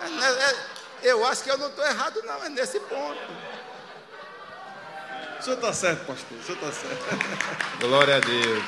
[0.00, 0.26] É, né,
[1.02, 3.18] é, eu acho que eu não estou errado, não, é nesse ponto.
[5.38, 6.38] O senhor está certo, pastor.
[6.38, 7.04] O senhor está certo.
[7.80, 8.64] Glória a Deus.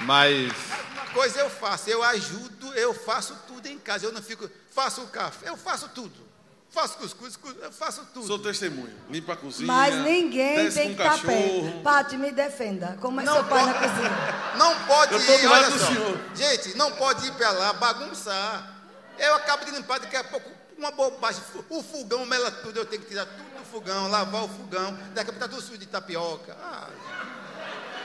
[0.00, 0.52] Mas
[0.92, 4.06] Uma coisa eu faço, eu ajudo, eu faço tudo em casa.
[4.06, 6.29] Eu não fico, faço o café, eu faço tudo.
[6.70, 7.36] Faço cuscuz,
[7.72, 8.26] faço tudo.
[8.28, 8.94] Sou testemunho.
[9.10, 9.66] Limpa a cozinha.
[9.66, 11.42] Mas ninguém desce tem com que estar perto.
[11.42, 11.82] cachorro.
[11.82, 12.96] Pati, me defenda.
[13.00, 14.10] Como é Não seu pai na cozinha?
[14.56, 15.86] Não pode Eu tô ir, do olha do só.
[15.86, 16.20] senhor.
[16.34, 18.76] Gente, não pode ir para lá bagunçar.
[19.18, 20.48] Eu acabo de limpar, daqui a pouco,
[20.78, 21.42] uma bobagem.
[21.68, 24.92] O fogão mela tudo, eu tenho que tirar tudo do fogão, lavar o fogão.
[25.14, 26.56] Daqui a pouco está tudo sujo de tapioca.
[26.62, 26.88] Ah,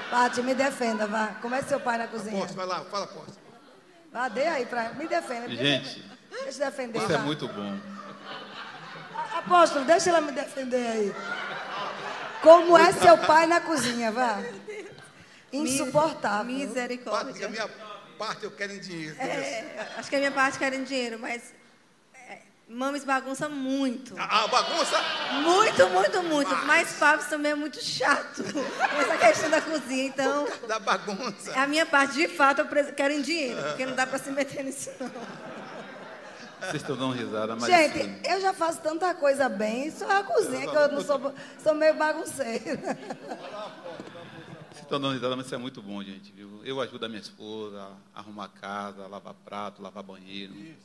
[0.09, 1.36] Pati, me defenda, vá.
[1.41, 2.39] Como é seu pai na cozinha?
[2.41, 3.38] posso, vai lá, fala, posso.
[4.11, 5.49] Vá, dê aí pra Me defenda.
[5.49, 6.03] Gente,
[6.43, 6.99] Deixa eu defender.
[7.01, 7.78] isso é muito bom.
[9.38, 11.15] Apóstolo, deixa ela me defender aí.
[12.41, 14.39] Como é seu pai na cozinha, vá.
[15.51, 16.21] Insuportável.
[16.21, 17.47] Parte, a Misericórdia.
[17.49, 17.69] minha
[18.17, 19.15] parte eu quero em dinheiro.
[19.19, 21.53] É, acho que a minha parte querem dinheiro, mas
[22.13, 24.15] é, Mames bagunça muito.
[24.19, 24.97] A, a bagunça.
[25.43, 26.55] Muito, muito, muito.
[26.65, 28.43] Mas Fábio também é muito chato
[28.97, 30.05] nessa questão da cozinha.
[30.05, 31.53] Então, Da bagunça.
[31.59, 34.63] a minha parte, de fato, eu quero em dinheiro, porque não dá para se meter
[34.63, 35.11] nisso, não.
[36.60, 37.66] Vocês estão dando risada, mas.
[37.66, 41.76] Gente, eu já faço tanta coisa bem, só a cozinha que eu não sou, sou
[41.76, 42.97] meio bagunceira.
[44.72, 46.62] Vocês estão dando risada, mas isso é muito bom, gente, viu?
[46.64, 50.53] Eu ajudo a minha esposa a arrumar a casa, a lavar prato, lavar banheiro.
[50.53, 50.76] né?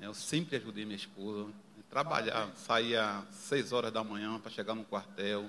[0.00, 1.50] Eu sempre ajudei minha esposa.
[1.90, 5.48] Trabalhar, saía às seis horas da manhã para chegar no quartel.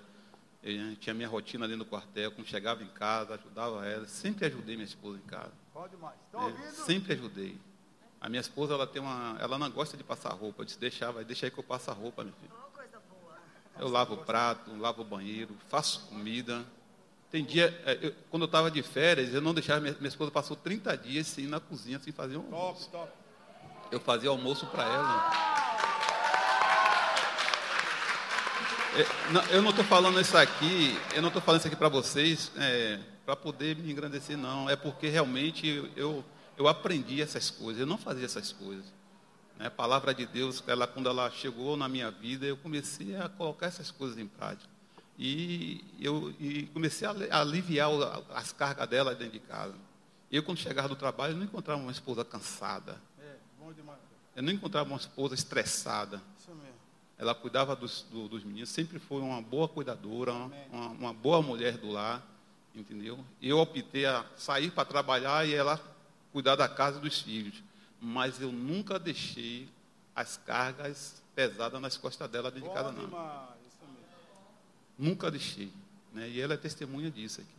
[0.63, 2.31] Eu tinha minha rotina dentro do quartel.
[2.31, 4.07] Quando chegava em casa, ajudava ela.
[4.07, 5.51] Sempre ajudei minha esposa em casa.
[5.73, 6.15] Pode mais.
[6.33, 7.57] É, sempre ajudei.
[8.27, 10.61] A minha esposa, ela tem uma, ela não gosta de passar roupa.
[10.61, 12.51] Eu disse, deixa, vai, deixa aí que eu passo a roupa, meu filho.
[13.79, 16.65] Eu lavo o prato, lavo o banheiro, faço comida.
[17.31, 20.29] Tem dia, é, eu- quando eu estava de férias, eu não deixava, minha, minha esposa
[20.29, 22.89] passou 30 dias sem ir na cozinha, sem fazer um almoço.
[22.89, 23.09] top.
[23.91, 25.31] Eu fazia almoço para ela.
[28.97, 31.87] É, não, eu não estou falando isso aqui, eu não estou falando isso aqui para
[31.87, 32.51] vocês
[33.25, 34.69] para poder me engrandecer, não.
[34.69, 36.25] É porque realmente eu,
[36.57, 38.85] eu aprendi essas coisas, eu não fazia essas coisas.
[39.57, 39.67] Né?
[39.67, 43.67] A palavra de Deus, ela, quando ela chegou na minha vida, eu comecei a colocar
[43.67, 44.69] essas coisas em prática.
[45.19, 47.89] E eu e comecei a ali- a aliviar
[48.35, 49.73] as cargas dela dentro de casa.
[50.31, 53.01] Eu, quando chegava do trabalho, eu não encontrava uma esposa cansada.
[53.19, 53.97] É, bom demais.
[54.35, 56.21] Eu não encontrava uma esposa estressada.
[56.39, 56.75] Isso mesmo.
[57.17, 61.77] Ela cuidava dos, do- dos meninos, sempre foi uma boa cuidadora, uma, uma boa mulher
[61.77, 62.21] do lar,
[62.75, 63.17] entendeu?
[63.41, 65.81] Eu optei a sair para trabalhar e ela
[66.37, 67.63] cuidar da casa dos filhos.
[67.99, 69.67] Mas eu nunca deixei
[70.15, 73.47] as cargas pesadas nas costas dela dentro de casa, não.
[74.99, 75.73] Nunca deixei.
[76.13, 76.29] Né?
[76.29, 77.49] E ela é testemunha disso aqui.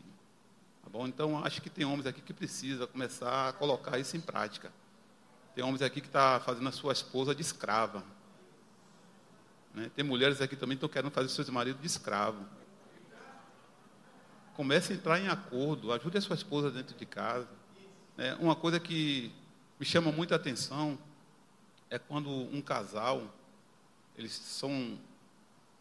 [0.85, 1.09] Tá bom?
[1.09, 4.71] Então, acho que tem homens aqui que precisa começar a colocar isso em prática.
[5.57, 8.05] Tem homens aqui que estão fazendo a sua esposa de escrava.
[9.75, 9.91] Né?
[9.97, 12.47] Tem mulheres aqui também que estão querendo fazer seus maridos de escravo.
[14.55, 17.58] Comece a entrar em acordo, ajude a sua esposa dentro de casa.
[18.19, 19.31] É, uma coisa que
[19.79, 20.99] me chama muita atenção
[21.89, 23.33] é quando um casal,
[24.17, 24.99] eles são,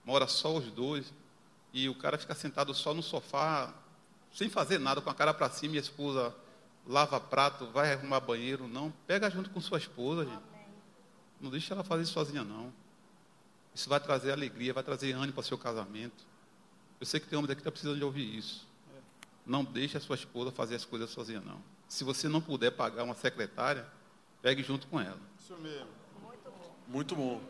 [0.06, 1.12] mora só os dois,
[1.74, 3.74] e o cara fica sentado só no sofá,
[4.32, 6.36] sem fazer nada, com a cara para cima, e a esposa
[6.86, 8.94] lava prato, vai arrumar banheiro, não.
[9.08, 10.44] Pega junto com sua esposa, gente.
[11.42, 12.72] Não deixa ela fazer sozinha, não.
[13.74, 16.24] Isso vai trazer alegria, vai trazer ânimo para o seu casamento.
[17.00, 18.68] Eu sei que tem homem daqui que está precisando de ouvir isso.
[19.44, 21.77] Não deixe a sua esposa fazer as coisas sozinha, não.
[21.88, 23.86] Se você não puder pagar uma secretária,
[24.42, 25.20] pegue junto com ela.
[25.40, 25.88] Isso mesmo.
[26.22, 26.76] Muito bom.
[26.88, 27.42] Muito bom.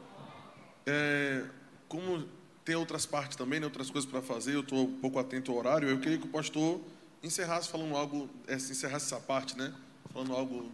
[0.85, 1.45] É,
[1.87, 2.27] como
[2.63, 5.57] tem outras partes também, né, outras coisas para fazer, eu estou um pouco atento ao
[5.57, 6.81] horário, eu queria que o pastor
[7.23, 9.73] encerrasse falando algo, é, encerrasse essa parte, né?
[10.11, 10.71] Falando algo,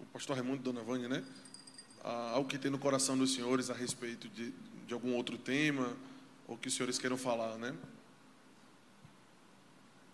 [0.00, 1.24] o pastor Raimundo e Dona Vânia, né?
[2.02, 4.52] Ah, algo que tem no coração dos senhores a respeito de,
[4.86, 5.94] de algum outro tema,
[6.48, 7.74] ou que os senhores queiram falar, né?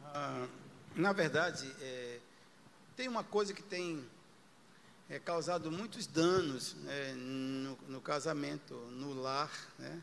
[0.04, 0.46] Ah,
[0.94, 2.15] na verdade, é,
[2.96, 4.02] tem uma coisa que tem
[5.10, 10.02] é, causado muitos danos né, no, no, casamento, no lar, né?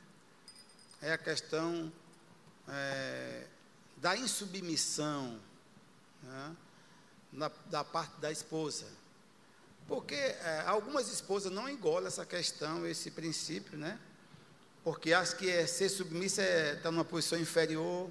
[1.02, 1.92] é a questão
[2.68, 3.48] é,
[3.98, 5.40] da insubmissão
[6.22, 6.56] né,
[7.32, 8.86] na, da parte da esposa.
[9.88, 14.00] Porque é, algumas esposas não engolem essa questão, esse princípio, né?
[14.84, 18.10] Porque acham que é, ser submissa é estar numa posição inferior,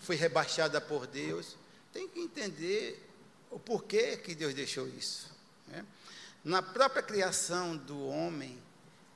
[0.00, 1.56] foi rebaixada por Deus.
[1.92, 3.09] Tem que entender
[3.50, 5.30] o porquê que Deus deixou isso.
[5.66, 5.84] Né?
[6.44, 8.58] Na própria criação do homem,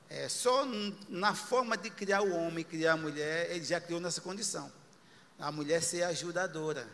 [0.09, 0.65] é, só
[1.09, 4.71] na forma de criar o homem, criar a mulher, ele já criou nessa condição.
[5.39, 6.87] A mulher ser ajudadora.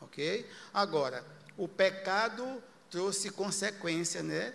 [0.00, 0.48] Ok?
[0.72, 1.24] Agora,
[1.56, 4.52] o pecado trouxe consequência né,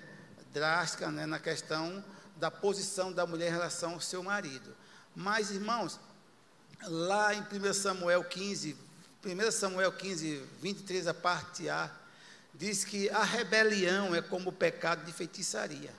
[0.51, 2.03] drástica né, na questão
[2.35, 4.75] da posição da mulher em relação ao seu marido.
[5.15, 5.99] Mas, irmãos,
[6.83, 8.75] lá em 1 Samuel 15,
[9.25, 11.89] 1 Samuel 15, 23, a parte A,
[12.57, 15.93] diz que a rebelião é como o pecado de feitiçaria.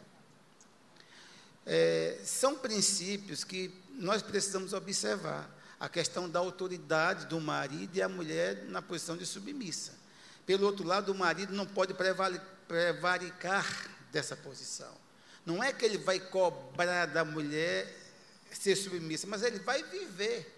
[1.65, 5.55] É, são princípios que nós precisamos observar.
[5.79, 9.93] A questão da autoridade do marido e a mulher na posição de submissa.
[10.47, 11.95] Pelo outro lado, o marido não pode
[12.67, 14.91] prevaricar dessa posição.
[15.45, 17.95] Não é que ele vai cobrar da mulher
[18.51, 20.51] ser submissa, mas ele vai viver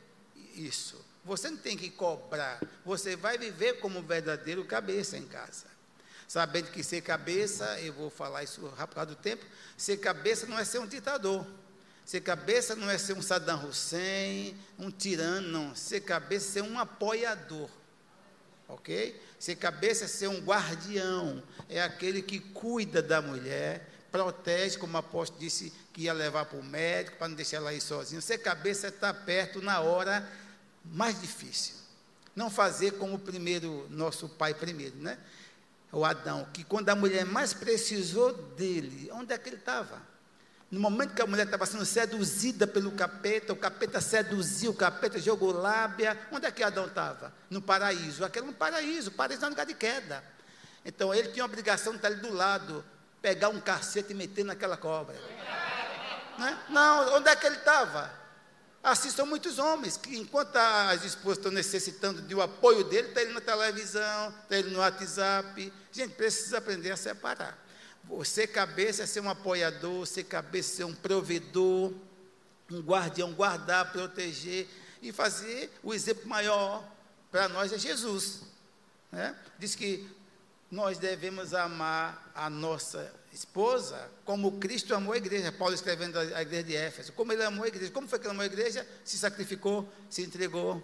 [0.55, 1.05] isso.
[1.25, 5.67] Você não tem que cobrar, você vai viver como verdadeiro cabeça em casa.
[6.29, 9.47] Sabendo que ser cabeça, eu vou falar isso rápido do tempo,
[9.79, 11.47] ser cabeça não é ser um ditador.
[12.05, 15.75] Ser cabeça não é ser um Saddam Hussein, um tirano, não.
[15.75, 17.71] Ser cabeça é ser um apoiador.
[18.69, 19.19] Ok?
[19.39, 21.43] Ser cabeça é ser um guardião.
[21.67, 26.59] É aquele que cuida da mulher, protege, como o apóstolo disse que ia levar para
[26.59, 28.21] o médico, para não deixar ela ir sozinha.
[28.21, 30.31] Ser cabeça é estar perto na hora
[30.85, 31.75] mais difícil.
[32.37, 35.19] Não fazer como o primeiro, nosso pai primeiro, né?
[35.91, 40.01] O Adão, que quando a mulher mais precisou dele, onde é que ele estava?
[40.71, 45.19] No momento que a mulher estava sendo seduzida pelo capeta, o capeta seduziu o capeta,
[45.19, 46.19] jogou lábia.
[46.31, 47.33] Onde é que Adão estava?
[47.49, 48.23] No paraíso.
[48.23, 50.23] Aquele no paraíso, o paraíso é um lugar de queda.
[50.85, 52.85] Então ele tinha a obrigação de estar ali do lado,
[53.23, 55.17] pegar um cacete e meter naquela cobra.
[56.39, 56.59] Né?
[56.69, 58.13] Não, onde é que ele estava?
[58.89, 63.21] Assim são muitos homens, que enquanto as esposas estão necessitando de um apoio dele, está
[63.21, 65.71] ele na televisão, está ele no WhatsApp.
[65.93, 67.63] Gente, precisa aprender a separar.
[68.25, 71.93] Ser cabeça é ser um apoiador, ser cabeça é ser um provedor,
[72.71, 74.67] um guardião, guardar, proteger
[75.03, 76.83] e fazer o exemplo maior
[77.31, 78.41] para nós é Jesus.
[79.13, 79.37] Né?
[79.59, 80.09] Diz que
[80.71, 85.51] nós devemos amar a nossa esposa como Cristo amou a igreja.
[85.51, 87.13] Paulo escrevendo a igreja de Éfeso.
[87.13, 87.91] Como ele amou a igreja.
[87.91, 88.87] Como foi que ele amou a igreja?
[89.05, 90.83] Se sacrificou, se entregou.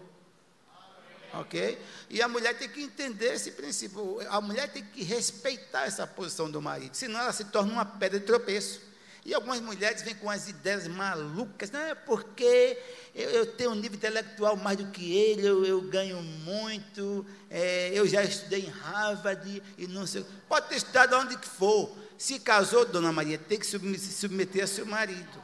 [1.35, 1.78] Ok?
[2.09, 4.20] E a mulher tem que entender esse princípio.
[4.31, 6.97] A mulher tem que respeitar essa posição do marido.
[6.97, 8.81] Senão ela se torna uma pedra de tropeço.
[9.25, 12.79] E algumas mulheres vêm com as ideias malucas, não é porque
[13.15, 17.91] eu, eu tenho um nível intelectual mais do que ele, eu, eu ganho muito, é,
[17.95, 20.27] eu já estudei em Harvard e não sei.
[20.47, 21.97] Pode ter estudado onde que for.
[22.19, 25.43] Se casou, dona Maria, tem que se submeter a seu marido.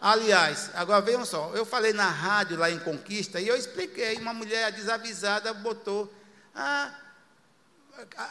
[0.00, 4.32] Aliás, agora vejam só, eu falei na rádio lá em Conquista e eu expliquei, uma
[4.32, 6.12] mulher desavisada botou,
[6.54, 6.92] ah,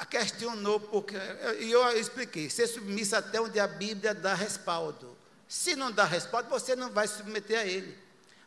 [0.09, 1.15] questionou, porque,
[1.59, 5.17] e eu expliquei, ser submissa até onde a Bíblia dá respaldo.
[5.47, 7.97] Se não dá respaldo, você não vai submeter a ele.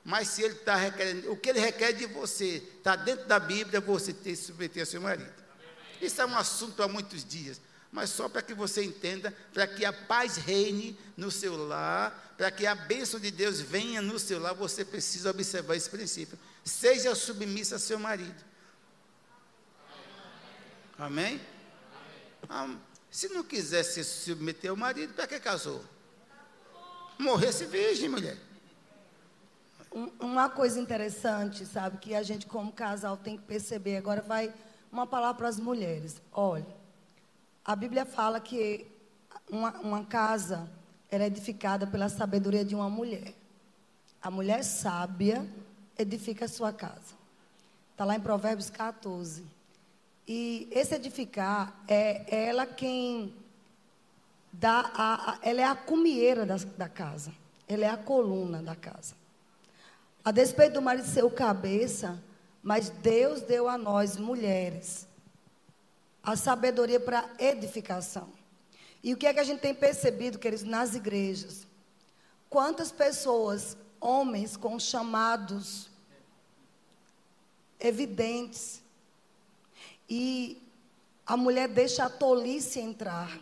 [0.05, 3.81] Mas se ele está requerendo, o que ele requer de você está dentro da Bíblia,
[3.81, 5.33] você tem que submeter a seu marido.
[6.01, 7.61] Isso é um assunto há muitos dias.
[7.93, 12.51] mas só para que você entenda, para que a paz reine no seu lar, para
[12.51, 16.39] que a bênção de Deus venha no seu lar, você precisa observar esse princípio.
[16.65, 18.52] Seja submissa a seu marido.
[20.99, 21.41] Amém?
[22.49, 22.75] Ah,
[23.11, 25.85] se não quiser se submeter ao marido, para que casou?
[27.19, 28.39] Morresse virgem, mulher.
[30.19, 33.97] Uma coisa interessante, sabe, que a gente como casal tem que perceber.
[33.99, 34.53] Agora vai
[34.91, 36.21] uma palavra para as mulheres.
[36.33, 36.67] Olha,
[37.65, 38.87] a Bíblia fala que
[39.51, 40.69] uma, uma casa
[41.11, 43.35] era edificada pela sabedoria de uma mulher.
[44.21, 45.47] A mulher sábia
[45.99, 47.15] edifica a sua casa.
[47.91, 49.45] Está lá em Provérbios 14.
[50.35, 53.37] E esse edificar é ela quem
[54.51, 57.35] dá a, a, ela é a cumieira da, da casa.
[57.69, 59.15] Ela é a coluna da casa.
[60.25, 62.19] A despeito do marido ser o cabeça,
[62.63, 65.07] mas Deus deu a nós, mulheres,
[66.23, 68.31] a sabedoria para edificação.
[69.05, 71.67] E o que é que a gente tem percebido, queridos, nas igrejas?
[72.49, 75.91] Quantas pessoas, homens com chamados
[77.79, 78.82] evidentes,
[80.09, 80.61] e
[81.27, 83.39] a mulher deixa a tolice entrar.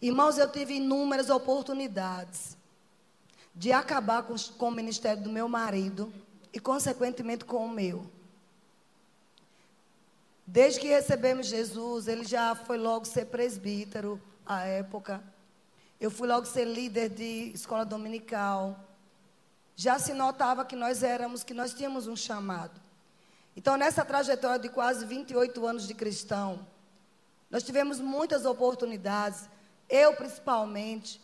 [0.00, 2.56] Irmãos, eu tive inúmeras oportunidades
[3.54, 6.12] de acabar com, com o ministério do meu marido
[6.52, 8.04] e, consequentemente, com o meu.
[10.46, 15.22] Desde que recebemos Jesus, ele já foi logo ser presbítero à época.
[16.00, 18.78] Eu fui logo ser líder de escola dominical.
[19.76, 22.80] Já se notava que nós éramos, que nós tínhamos um chamado.
[23.56, 26.66] Então, nessa trajetória de quase 28 anos de cristão,
[27.50, 29.48] nós tivemos muitas oportunidades,
[29.88, 31.20] eu principalmente,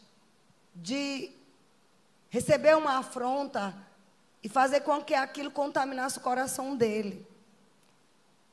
[0.75, 1.33] de
[2.29, 3.75] receber uma afronta
[4.43, 7.27] e fazer com que aquilo contaminasse o coração dele.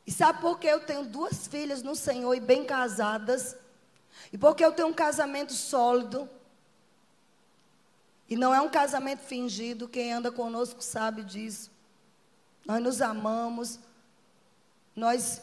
[0.07, 3.57] E sabe por que eu tenho duas filhas no Senhor e bem casadas?
[4.31, 6.30] E porque eu tenho um casamento sólido?
[8.30, 11.74] E não é um casamento fingido, quem anda conosco sabe disso.
[12.66, 13.80] Nós nos amamos,
[14.96, 15.42] nós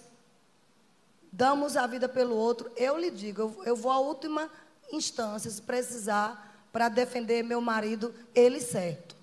[1.30, 2.70] damos a vida pelo outro.
[2.76, 4.50] Eu lhe digo, eu, eu vou à última
[4.90, 9.14] instância, se precisar, para defender meu marido, ele certo.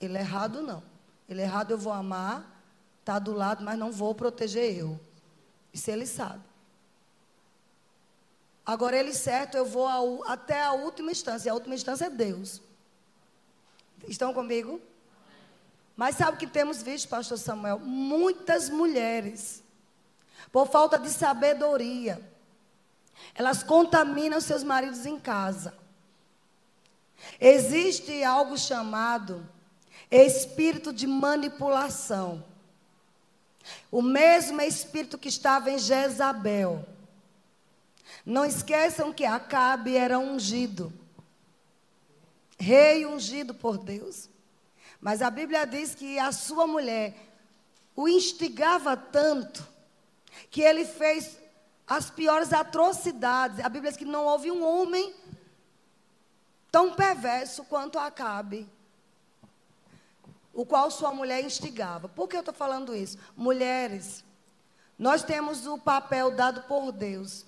[0.00, 0.82] Ele errado não.
[1.28, 2.60] Ele errado eu vou amar,
[3.04, 4.98] tá do lado, mas não vou proteger eu.
[5.72, 6.42] Isso ele sabe.
[8.64, 11.50] Agora ele certo, eu vou ao, até a última instância.
[11.50, 12.62] A última instância é Deus.
[14.06, 14.80] Estão comigo?
[15.96, 17.78] Mas sabe o que temos visto, pastor Samuel?
[17.78, 19.62] Muitas mulheres,
[20.50, 22.20] por falta de sabedoria,
[23.34, 25.74] elas contaminam seus maridos em casa.
[27.40, 29.46] Existe algo chamado
[30.10, 32.44] espírito de manipulação.
[33.90, 36.84] O mesmo espírito que estava em Jezabel.
[38.24, 40.92] Não esqueçam que Acabe era ungido.
[42.58, 44.28] Rei ungido por Deus.
[45.02, 47.16] Mas a Bíblia diz que a sua mulher
[47.96, 49.66] o instigava tanto
[50.48, 51.36] que ele fez
[51.84, 53.58] as piores atrocidades.
[53.58, 55.12] A Bíblia diz que não houve um homem
[56.70, 58.66] tão perverso quanto Acabe,
[60.54, 62.08] o qual sua mulher instigava.
[62.08, 63.18] Por que eu estou falando isso?
[63.36, 64.24] Mulheres,
[64.96, 67.44] nós temos o papel dado por Deus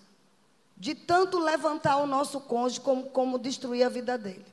[0.77, 4.45] de tanto levantar o nosso cônjuge como, como destruir a vida dele.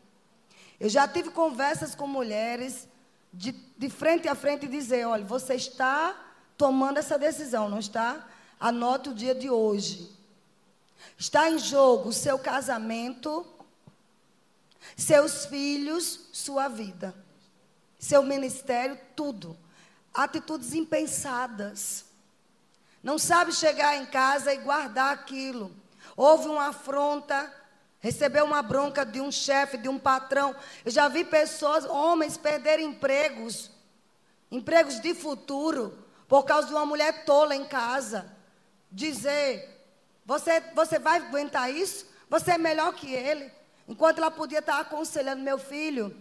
[0.79, 2.87] Eu já tive conversas com mulheres
[3.33, 6.15] de, de frente a frente dizer: olha, você está
[6.57, 8.27] tomando essa decisão, não está?
[8.59, 10.11] Anote o dia de hoje.
[11.17, 13.45] Está em jogo o seu casamento,
[14.95, 17.15] seus filhos, sua vida,
[17.97, 19.57] seu ministério, tudo.
[20.13, 22.05] Atitudes impensadas.
[23.01, 25.71] Não sabe chegar em casa e guardar aquilo.
[26.15, 27.51] Houve uma afronta,
[28.01, 30.55] recebeu uma bronca de um chefe, de um patrão.
[30.83, 33.71] Eu já vi pessoas, homens, perderem empregos,
[34.51, 35.97] empregos de futuro,
[36.27, 38.35] por causa de uma mulher tola em casa.
[38.91, 39.85] Dizer:
[40.25, 42.07] você, você vai aguentar isso?
[42.29, 43.51] Você é melhor que ele.
[43.87, 46.15] Enquanto ela podia estar aconselhando meu filho,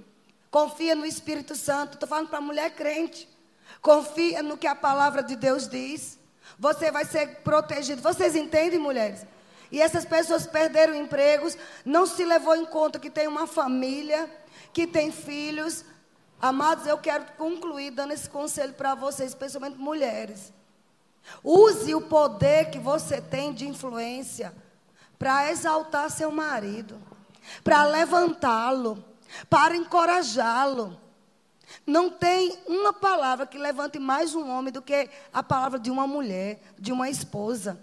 [0.50, 1.94] confia no Espírito Santo.
[1.94, 3.28] Estou falando para mulher crente.
[3.80, 6.18] Confia no que a palavra de Deus diz.
[6.58, 8.02] Você vai ser protegido.
[8.02, 9.24] Vocês entendem, mulheres?
[9.70, 14.28] E essas pessoas perderam empregos, não se levou em conta que tem uma família,
[14.72, 15.84] que tem filhos.
[16.40, 20.52] Amados, eu quero concluir dando esse conselho para vocês, especialmente mulheres.
[21.44, 24.52] Use o poder que você tem de influência
[25.18, 27.00] para exaltar seu marido,
[27.62, 29.04] para levantá-lo,
[29.48, 30.98] para encorajá-lo.
[31.86, 36.06] Não tem uma palavra que levante mais um homem do que a palavra de uma
[36.06, 37.78] mulher, de uma esposa.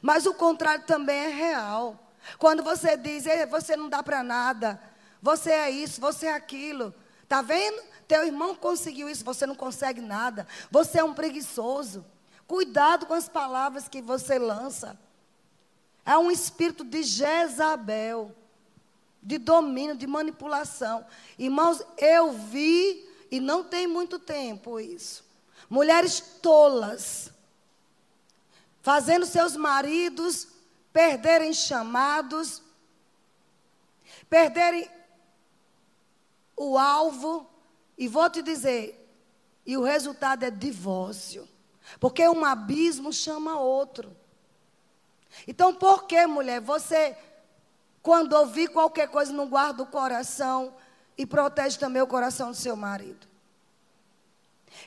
[0.00, 2.12] Mas o contrário também é real.
[2.38, 4.80] Quando você diz, você não dá para nada,
[5.20, 6.94] você é isso, você é aquilo.
[7.28, 7.82] Tá vendo?
[8.06, 10.46] Teu irmão conseguiu isso, você não consegue nada.
[10.70, 12.04] Você é um preguiçoso.
[12.46, 14.98] Cuidado com as palavras que você lança.
[16.04, 18.34] É um espírito de Jezabel,
[19.22, 21.06] de domínio, de manipulação.
[21.38, 25.24] Irmãos, eu vi, e não tem muito tempo isso.
[25.70, 27.31] Mulheres tolas,
[28.82, 30.48] fazendo seus maridos
[30.92, 32.62] perderem chamados,
[34.28, 34.90] perderem
[36.56, 37.48] o alvo,
[37.96, 38.98] e vou te dizer,
[39.64, 41.48] e o resultado é divórcio.
[41.98, 44.14] Porque um abismo chama outro.
[45.46, 47.16] Então, por que, mulher, você,
[48.02, 50.74] quando ouvir qualquer coisa, não guarda o coração
[51.16, 53.26] e protege também o coração do seu marido?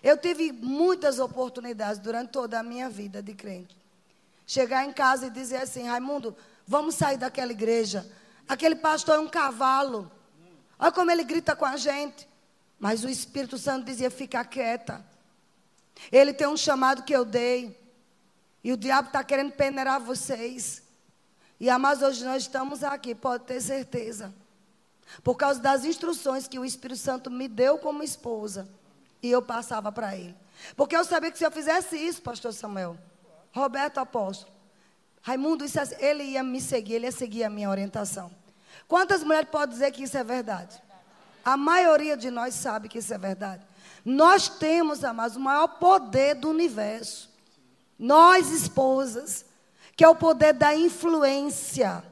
[0.02, 3.85] Eu tive muitas oportunidades durante toda a minha vida de crente.
[4.46, 6.36] Chegar em casa e dizer assim: Raimundo,
[6.68, 8.10] vamos sair daquela igreja.
[8.48, 10.12] Aquele pastor é um cavalo.
[10.78, 12.28] Olha como ele grita com a gente.
[12.80, 15.06] Mas o Espírito Santo dizia: fica quieta.
[16.12, 17.80] Ele tem um chamado que eu dei.
[18.64, 20.84] E o diabo está querendo peneirar vocês.
[21.60, 24.34] E amados, hoje nós estamos aqui, pode ter certeza.
[25.24, 28.68] Por causa das instruções que o Espírito Santo me deu como esposa.
[29.22, 30.36] E eu passava para ele.
[30.76, 32.98] Porque eu sabia que se eu fizesse isso, pastor Samuel,
[33.56, 34.54] Roberto Apóstolo,
[35.22, 38.30] Raimundo, isso, é, ele ia me seguir, ele ia seguir a minha orientação.
[38.88, 40.80] Quantas mulheres podem dizer que isso é verdade?
[41.44, 43.66] A maioria de nós sabe que isso é verdade.
[44.04, 47.32] Nós temos, amados, o maior poder do universo.
[47.98, 49.46] Nós, esposas,
[49.96, 52.04] que é o poder da influência.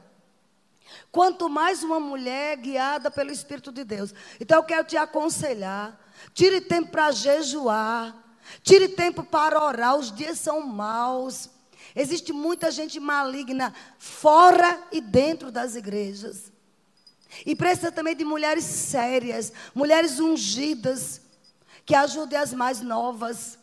[1.12, 4.12] Quanto mais uma mulher guiada pelo Espírito de Deus.
[4.40, 6.00] Então eu quero te aconselhar.
[6.32, 8.23] Tire tempo para jejuar.
[8.62, 9.96] Tire tempo para orar.
[9.96, 11.50] Os dias são maus.
[11.94, 16.52] Existe muita gente maligna fora e dentro das igrejas.
[17.44, 21.20] E precisa também de mulheres sérias, mulheres ungidas,
[21.84, 23.58] que ajude as mais novas,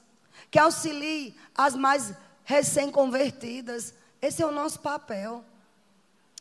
[0.49, 2.13] que auxilie as mais
[2.43, 3.93] recém-convertidas.
[4.21, 5.43] Esse é o nosso papel.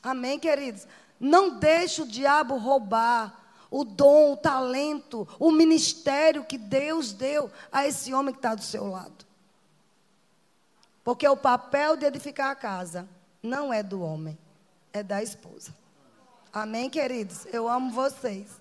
[0.03, 0.87] Amém, queridos?
[1.19, 7.87] Não deixe o diabo roubar o dom, o talento, o ministério que Deus deu a
[7.87, 9.25] esse homem que está do seu lado.
[11.05, 13.09] Porque o papel de edificar a casa
[13.43, 14.37] não é do homem,
[14.93, 15.75] é da esposa.
[16.53, 17.47] Amém, queridos?
[17.53, 18.61] Eu amo vocês.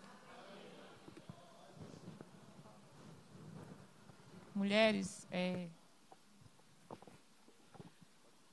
[4.60, 5.70] mulheres, é,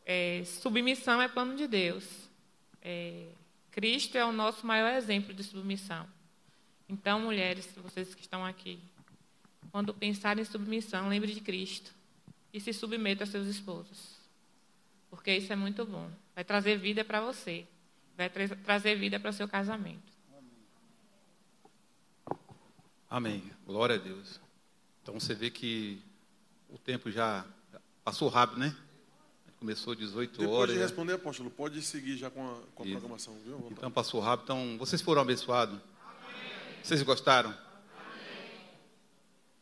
[0.05, 2.31] é, submissão é plano de Deus.
[2.81, 3.27] É,
[3.73, 6.07] Cristo é o nosso maior exemplo de submissão.
[6.89, 8.79] Então, mulheres, vocês que estão aqui,
[9.73, 11.93] quando pensarem em submissão, lembre de Cristo
[12.53, 14.17] e se submeta a seus esposos.
[15.11, 16.11] Porque isso é muito bom.
[16.35, 17.67] Vai trazer vida para você.
[18.17, 20.13] Vai tra trazer vida para o seu casamento.
[23.11, 23.43] Amém.
[23.67, 24.41] Glória a Deus.
[25.03, 26.01] Então você vê que
[26.69, 27.45] o tempo já
[28.03, 28.75] passou rápido, né?
[29.59, 30.69] Começou 18 Depois horas.
[30.69, 33.69] Depois de responder, apóstolo, pode seguir já com a, com a programação, viu?
[33.71, 34.45] Então passou rápido.
[34.45, 35.79] Então, vocês foram abençoados?
[36.87, 37.51] Vocês gostaram?
[37.51, 38.61] Amém.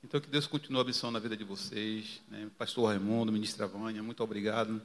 [0.05, 2.21] Então, que Deus continue abençoando a vida de vocês.
[2.29, 2.51] Né?
[2.59, 4.83] Pastor Raimundo, ministra Vânia, muito obrigado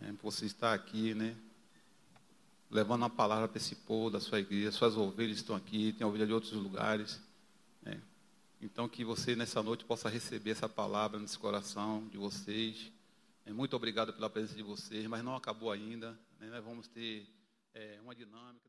[0.00, 1.36] né, por você estar aqui, né?
[2.70, 4.72] Levando uma palavra para esse povo da sua igreja.
[4.72, 7.20] Suas ovelhas estão aqui, tem ovelha de outros lugares.
[7.82, 8.00] Né?
[8.62, 12.90] Então, que você nessa noite possa receber essa palavra nesse coração de vocês.
[13.44, 16.18] É, muito obrigado pela presença de vocês, mas não acabou ainda.
[16.40, 16.48] Né?
[16.48, 17.26] Nós vamos ter
[17.74, 18.63] é, uma dinâmica.